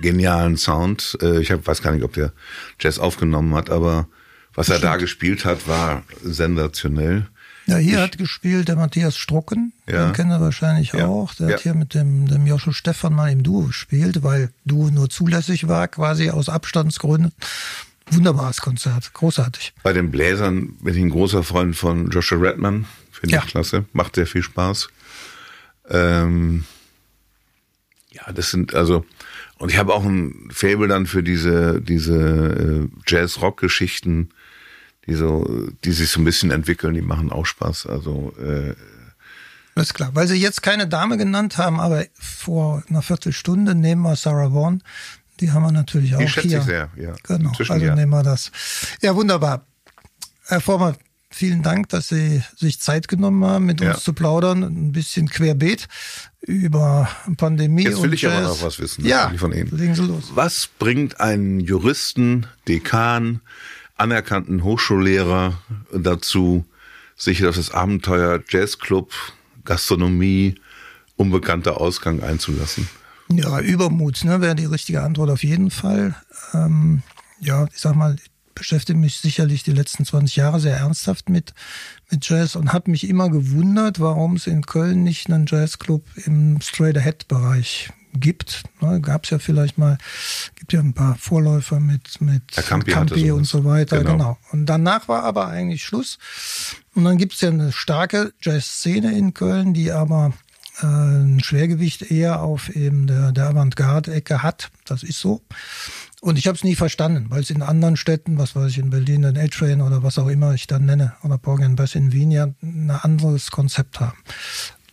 genialen 0.00 0.56
Sound. 0.56 1.18
Äh, 1.20 1.40
ich 1.40 1.50
hab, 1.50 1.66
weiß 1.66 1.82
gar 1.82 1.92
nicht, 1.92 2.04
ob 2.04 2.14
der 2.14 2.32
Jazz 2.80 2.98
aufgenommen 2.98 3.54
hat, 3.54 3.70
aber 3.70 4.08
was 4.54 4.68
er 4.68 4.78
da 4.78 4.96
gespielt 4.96 5.44
hat, 5.44 5.66
war 5.66 6.02
sensationell. 6.22 7.26
Ja, 7.66 7.76
hier 7.76 7.98
ich, 7.98 8.00
hat 8.00 8.18
gespielt 8.18 8.68
der 8.68 8.76
Matthias 8.76 9.16
Strucken, 9.16 9.72
ja, 9.88 10.06
den 10.06 10.12
kennen 10.14 10.30
wir 10.30 10.40
wahrscheinlich 10.40 10.92
ja, 10.92 11.06
auch. 11.06 11.34
Der 11.34 11.48
ja. 11.48 11.54
hat 11.54 11.62
hier 11.62 11.74
mit 11.74 11.94
dem, 11.94 12.26
dem 12.26 12.46
Joshua 12.46 12.72
Stefan 12.72 13.14
mal 13.14 13.30
im 13.30 13.42
Duo 13.42 13.66
gespielt, 13.66 14.22
weil 14.22 14.50
Duo 14.64 14.90
nur 14.90 15.08
zulässig 15.10 15.68
war, 15.68 15.86
quasi 15.88 16.30
aus 16.30 16.48
Abstandsgründen. 16.48 17.32
Wunderbares 18.10 18.60
Konzert, 18.60 19.14
großartig. 19.14 19.72
Bei 19.82 19.92
den 19.92 20.10
Bläsern 20.10 20.74
bin 20.80 20.94
ich 20.94 21.00
ein 21.00 21.10
großer 21.10 21.44
Freund 21.44 21.76
von 21.76 22.10
Joshua 22.10 22.38
Redman. 22.38 22.86
Finde 23.10 23.36
ich 23.36 23.46
klasse. 23.46 23.84
Macht 23.92 24.16
sehr 24.16 24.26
viel 24.26 24.42
Spaß. 24.42 24.88
Ähm, 25.88 26.64
ja, 28.10 28.32
das 28.32 28.50
sind 28.50 28.74
also 28.74 29.04
und 29.58 29.70
ich 29.70 29.78
habe 29.78 29.94
auch 29.94 30.04
ein 30.04 30.48
Faible 30.52 30.88
dann 30.88 31.06
für 31.06 31.22
diese 31.22 31.80
diese 31.80 32.88
äh, 32.88 32.88
Jazz-Rock-Geschichten, 33.06 34.30
die 35.06 35.14
so, 35.14 35.68
die 35.84 35.92
sich 35.92 36.10
so 36.10 36.20
ein 36.20 36.24
bisschen 36.24 36.50
entwickeln. 36.50 36.94
Die 36.94 37.02
machen 37.02 37.30
auch 37.30 37.46
Spaß. 37.46 37.86
Also 37.86 38.34
äh, 38.38 38.74
das 39.74 39.86
ist 39.86 39.94
klar, 39.94 40.10
weil 40.14 40.28
Sie 40.28 40.36
jetzt 40.36 40.62
keine 40.62 40.86
Dame 40.86 41.16
genannt 41.16 41.56
haben, 41.56 41.80
aber 41.80 42.04
vor 42.12 42.82
einer 42.88 43.00
Viertelstunde 43.00 43.74
nehmen 43.74 44.02
wir 44.02 44.16
Sarah 44.16 44.52
Vaughan. 44.52 44.82
Die 45.40 45.50
haben 45.50 45.62
wir 45.62 45.72
natürlich 45.72 46.14
auch 46.14 46.18
die 46.18 46.28
schätze 46.28 46.48
hier. 46.48 46.58
Ich 46.58 46.64
sehr, 46.64 46.90
ja. 46.96 47.14
Genau, 47.22 47.48
Inzwischen, 47.48 47.72
also 47.72 47.86
ja. 47.86 47.94
nehmen 47.94 48.10
wir 48.10 48.22
das. 48.22 48.52
Ja, 49.00 49.16
wunderbar. 49.16 49.64
Herr 50.46 50.60
Vormann, 50.60 50.96
Vielen 51.34 51.62
Dank, 51.62 51.88
dass 51.88 52.08
Sie 52.08 52.42
sich 52.56 52.78
Zeit 52.78 53.08
genommen 53.08 53.42
haben, 53.44 53.64
mit 53.64 53.80
ja. 53.80 53.92
uns 53.92 54.04
zu 54.04 54.12
plaudern. 54.12 54.62
Ein 54.62 54.92
bisschen 54.92 55.30
querbeet 55.30 55.88
über 56.42 57.08
Pandemie. 57.38 57.84
Jetzt 57.84 58.02
will 58.02 58.12
ich 58.12 58.20
Jazz. 58.20 58.34
aber 58.34 58.48
noch 58.48 58.62
was 58.62 58.78
wissen. 58.78 59.06
Ja, 59.06 59.32
von 59.38 59.52
Ihnen. 59.52 59.74
legen 59.74 59.94
Sie 59.94 60.02
los. 60.02 60.32
Was 60.34 60.68
bringt 60.78 61.20
einen 61.20 61.60
Juristen, 61.60 62.46
Dekan, 62.68 63.40
anerkannten 64.02 64.64
Hochschullehrer 64.64 65.58
dazu, 65.92 66.64
sich 67.16 67.46
auf 67.46 67.56
das 67.56 67.70
Abenteuer 67.70 68.40
Jazzclub, 68.48 69.12
Gastronomie, 69.64 70.56
unbekannter 71.16 71.80
Ausgang 71.80 72.22
einzulassen? 72.22 72.88
Ja, 73.28 73.60
Übermut 73.60 74.24
ne, 74.24 74.40
wäre 74.40 74.56
die 74.56 74.64
richtige 74.64 75.02
Antwort 75.02 75.30
auf 75.30 75.44
jeden 75.44 75.70
Fall. 75.70 76.16
Ähm, 76.52 77.02
ja, 77.40 77.66
ich 77.72 77.78
sag 77.78 77.94
mal, 77.94 78.16
beschäftige 78.54 78.98
mich 78.98 79.18
sicherlich 79.18 79.62
die 79.62 79.72
letzten 79.72 80.04
20 80.04 80.36
Jahre 80.36 80.60
sehr 80.60 80.76
ernsthaft 80.76 81.28
mit, 81.28 81.54
mit 82.10 82.28
Jazz 82.28 82.56
und 82.56 82.72
habe 82.72 82.90
mich 82.90 83.08
immer 83.08 83.30
gewundert, 83.30 84.00
warum 84.00 84.36
es 84.36 84.48
in 84.48 84.66
Köln 84.66 85.04
nicht 85.04 85.30
einen 85.30 85.46
Jazzclub 85.46 86.04
im 86.26 86.60
Straight-Ahead-Bereich 86.60 87.90
gibt. 88.12 88.62
Ne, 88.80 89.00
Gab 89.00 89.24
es 89.24 89.30
ja 89.30 89.38
vielleicht 89.38 89.78
mal, 89.78 89.98
gibt 90.56 90.72
ja 90.72 90.80
ein 90.80 90.94
paar 90.94 91.16
Vorläufer 91.16 91.80
mit, 91.80 92.20
mit 92.20 92.52
Campi, 92.52 92.92
Campi 92.92 93.30
und 93.30 93.44
so 93.44 93.64
weiter. 93.64 93.98
Genau. 93.98 94.12
genau. 94.12 94.38
Und 94.50 94.66
danach 94.66 95.08
war 95.08 95.22
aber 95.24 95.48
eigentlich 95.48 95.84
Schluss. 95.84 96.18
Und 96.94 97.04
dann 97.04 97.18
gibt 97.18 97.34
es 97.34 97.40
ja 97.40 97.48
eine 97.48 97.72
starke 97.72 98.32
Jazz-Szene 98.40 99.16
in 99.16 99.34
Köln, 99.34 99.74
die 99.74 99.92
aber 99.92 100.32
äh, 100.80 100.86
ein 100.86 101.40
Schwergewicht 101.42 102.02
eher 102.10 102.42
auf 102.42 102.74
eben 102.74 103.06
der, 103.06 103.32
der 103.32 103.48
Avantgarde-Ecke 103.48 104.42
hat. 104.42 104.70
Das 104.84 105.02
ist 105.02 105.20
so. 105.20 105.42
Und 106.20 106.38
ich 106.38 106.46
habe 106.46 106.56
es 106.56 106.62
nie 106.62 106.76
verstanden, 106.76 107.26
weil 107.30 107.40
es 107.40 107.50
in 107.50 107.62
anderen 107.62 107.96
Städten, 107.96 108.38
was 108.38 108.54
weiß 108.54 108.70
ich, 108.70 108.78
in 108.78 108.90
Berlin, 108.90 109.22
den 109.22 109.36
A-Train 109.36 109.80
oder 109.80 110.04
was 110.04 110.18
auch 110.18 110.28
immer 110.28 110.54
ich 110.54 110.68
dann 110.68 110.84
nenne, 110.84 111.14
oder 111.24 111.36
Borgen 111.36 111.74
Bass 111.74 111.96
in 111.96 112.12
Wien 112.12 112.30
ja 112.30 112.48
ein 112.62 112.90
anderes 112.90 113.50
Konzept 113.50 113.98
haben. 113.98 114.16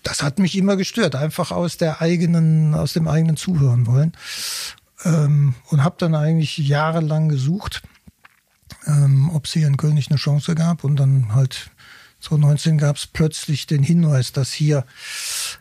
Das 0.04 0.24
hat 0.24 0.40
mich 0.40 0.56
immer 0.56 0.78
gestört, 0.78 1.16
einfach 1.16 1.52
aus 1.52 1.78
der 1.78 2.02
eigenen, 2.02 2.74
aus 2.74 2.94
dem 2.94 3.08
eigenen 3.08 3.38
Zuhören 3.38 3.86
wollen. 3.86 4.14
Ähm, 5.04 5.56
und 5.68 5.84
habe 5.84 5.96
dann 5.98 6.16
eigentlich 6.16 6.58
jahrelang 6.58 7.30
gesucht, 7.30 7.82
ähm, 8.86 9.30
ob 9.34 9.46
es 9.46 9.54
hier 9.54 9.68
in 9.68 9.78
Köln 9.78 10.02
eine 10.10 10.18
Chance 10.18 10.56
gab 10.56 10.84
und 10.84 10.98
dann 10.98 11.34
halt 11.34 11.72
2019 12.22 12.78
gab 12.78 12.98
es 12.98 13.08
plötzlich 13.08 13.66
den 13.66 13.82
Hinweis, 13.82 14.34
dass 14.34 14.52
hier 14.52 14.86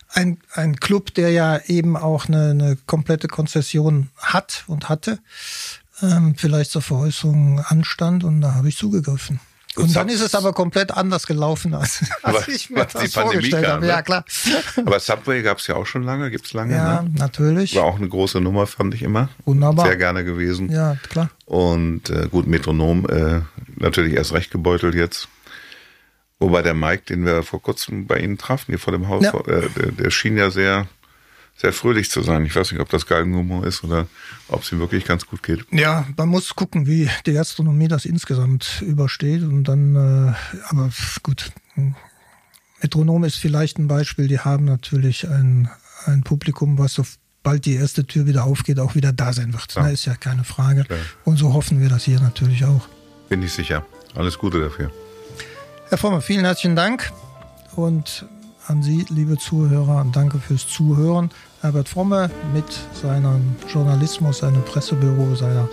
ein, 0.08 0.38
ein 0.54 0.76
Club, 0.76 1.14
der 1.14 1.30
ja 1.30 1.58
eben 1.66 1.96
auch 1.96 2.26
eine, 2.26 2.50
eine 2.50 2.76
komplette 2.86 3.28
Konzession 3.28 4.10
hat 4.16 4.64
und 4.66 4.88
hatte, 4.88 5.20
ähm, 6.02 6.34
vielleicht 6.36 6.72
zur 6.72 6.82
Veräußerung 6.82 7.60
anstand 7.60 8.24
und 8.24 8.40
da 8.40 8.54
habe 8.54 8.68
ich 8.68 8.76
zugegriffen. 8.76 9.40
Und 9.78 9.96
dann 9.96 10.08
ist 10.08 10.20
es 10.20 10.34
aber 10.34 10.52
komplett 10.52 10.90
anders 10.90 11.26
gelaufen, 11.26 11.74
als, 11.74 12.04
als 12.22 12.48
ich 12.48 12.70
mir 12.70 12.84
das 12.84 13.12
vorgestellt 13.12 13.66
habe. 13.66 13.86
Ja, 13.86 13.96
ne? 13.96 14.02
klar. 14.02 14.24
Aber 14.76 15.00
Subway 15.00 15.42
gab 15.42 15.58
es 15.58 15.66
ja 15.66 15.76
auch 15.76 15.86
schon 15.86 16.02
lange, 16.02 16.30
gibt 16.30 16.46
es 16.46 16.52
lange. 16.52 16.74
Ja, 16.74 17.02
ne? 17.02 17.10
natürlich. 17.16 17.76
War 17.76 17.84
auch 17.84 17.96
eine 17.96 18.08
große 18.08 18.40
Nummer, 18.40 18.66
fand 18.66 18.94
ich 18.94 19.02
immer. 19.02 19.28
Wunderbar. 19.44 19.86
Sehr 19.86 19.96
gerne 19.96 20.24
gewesen. 20.24 20.70
Ja, 20.70 20.96
klar. 21.08 21.30
Und 21.46 22.10
äh, 22.10 22.28
gut, 22.30 22.46
Metronom 22.46 23.08
äh, 23.08 23.40
natürlich 23.76 24.14
erst 24.14 24.32
recht 24.32 24.50
gebeutelt 24.50 24.94
jetzt. 24.94 25.28
Wobei 26.40 26.62
der 26.62 26.74
Mike, 26.74 27.02
den 27.08 27.24
wir 27.24 27.42
vor 27.42 27.60
kurzem 27.60 28.06
bei 28.06 28.18
Ihnen 28.18 28.38
trafen, 28.38 28.66
hier 28.68 28.78
vor 28.78 28.92
dem 28.92 29.08
Haus, 29.08 29.24
ja. 29.24 29.34
äh, 29.46 29.68
der, 29.70 29.92
der, 29.92 30.10
schien 30.10 30.36
ja 30.36 30.50
sehr, 30.50 30.86
sehr 31.58 31.72
fröhlich 31.72 32.08
zu 32.08 32.22
sein. 32.22 32.46
Ich 32.46 32.54
weiß 32.54 32.70
nicht, 32.72 32.80
ob 32.80 32.88
das 32.88 33.06
Galgenhumor 33.06 33.66
ist 33.66 33.82
oder 33.82 34.06
ob 34.48 34.62
es 34.62 34.70
ihm 34.70 34.78
wirklich 34.78 35.04
ganz 35.04 35.26
gut 35.26 35.42
geht. 35.42 35.66
Ja, 35.72 36.06
man 36.16 36.28
muss 36.28 36.54
gucken, 36.54 36.86
wie 36.86 37.10
die 37.26 37.32
Gastronomie 37.32 37.88
das 37.88 38.04
insgesamt 38.04 38.82
übersteht 38.86 39.42
und 39.42 39.64
dann, 39.64 39.96
äh, 39.96 40.34
aber 40.68 40.90
gut. 41.22 41.50
Metronom 42.80 43.24
ist 43.24 43.36
vielleicht 43.36 43.78
ein 43.78 43.88
Beispiel. 43.88 44.28
Die 44.28 44.38
haben 44.38 44.64
natürlich 44.66 45.28
ein, 45.28 45.68
ein 46.06 46.22
Publikum, 46.22 46.78
was 46.78 46.94
sobald 46.94 47.64
die 47.64 47.74
erste 47.74 48.06
Tür 48.06 48.26
wieder 48.26 48.44
aufgeht, 48.44 48.78
auch 48.78 48.94
wieder 48.94 49.12
da 49.12 49.32
sein 49.32 49.52
wird. 49.52 49.74
Ja. 49.74 49.82
Na, 49.82 49.90
ist 49.90 50.04
ja 50.04 50.14
keine 50.14 50.44
Frage. 50.44 50.84
Klar. 50.84 51.00
Und 51.24 51.38
so 51.38 51.54
hoffen 51.54 51.80
wir 51.80 51.88
das 51.88 52.04
hier 52.04 52.20
natürlich 52.20 52.64
auch. 52.64 52.88
Bin 53.28 53.42
ich 53.42 53.52
sicher. 53.52 53.84
Alles 54.14 54.38
Gute 54.38 54.60
dafür. 54.60 54.92
Herr 55.88 55.98
Vormann, 55.98 56.22
vielen 56.22 56.44
herzlichen 56.44 56.76
Dank. 56.76 57.10
Und 57.74 58.26
an 58.68 58.82
Sie, 58.82 59.06
liebe 59.08 59.38
Zuhörer, 59.38 60.06
danke 60.12 60.38
fürs 60.38 60.68
Zuhören. 60.68 61.30
Herbert 61.60 61.88
Fromme 61.88 62.30
mit 62.54 62.64
seinem 62.94 63.56
Journalismus, 63.72 64.38
seinem 64.38 64.62
Pressebüro, 64.64 65.34
seiner 65.34 65.68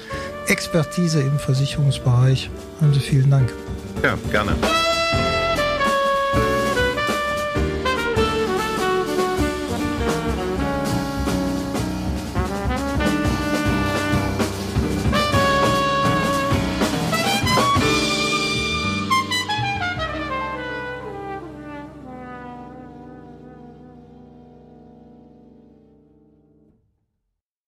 Expertise 0.48 1.22
im 1.22 1.38
Versicherungsbereich. 1.38 2.50
Haben 2.82 2.94
Sie 2.94 3.00
vielen 3.00 3.30
Dank. 3.30 3.54
Ja, 4.04 4.18
gerne. 4.32 4.56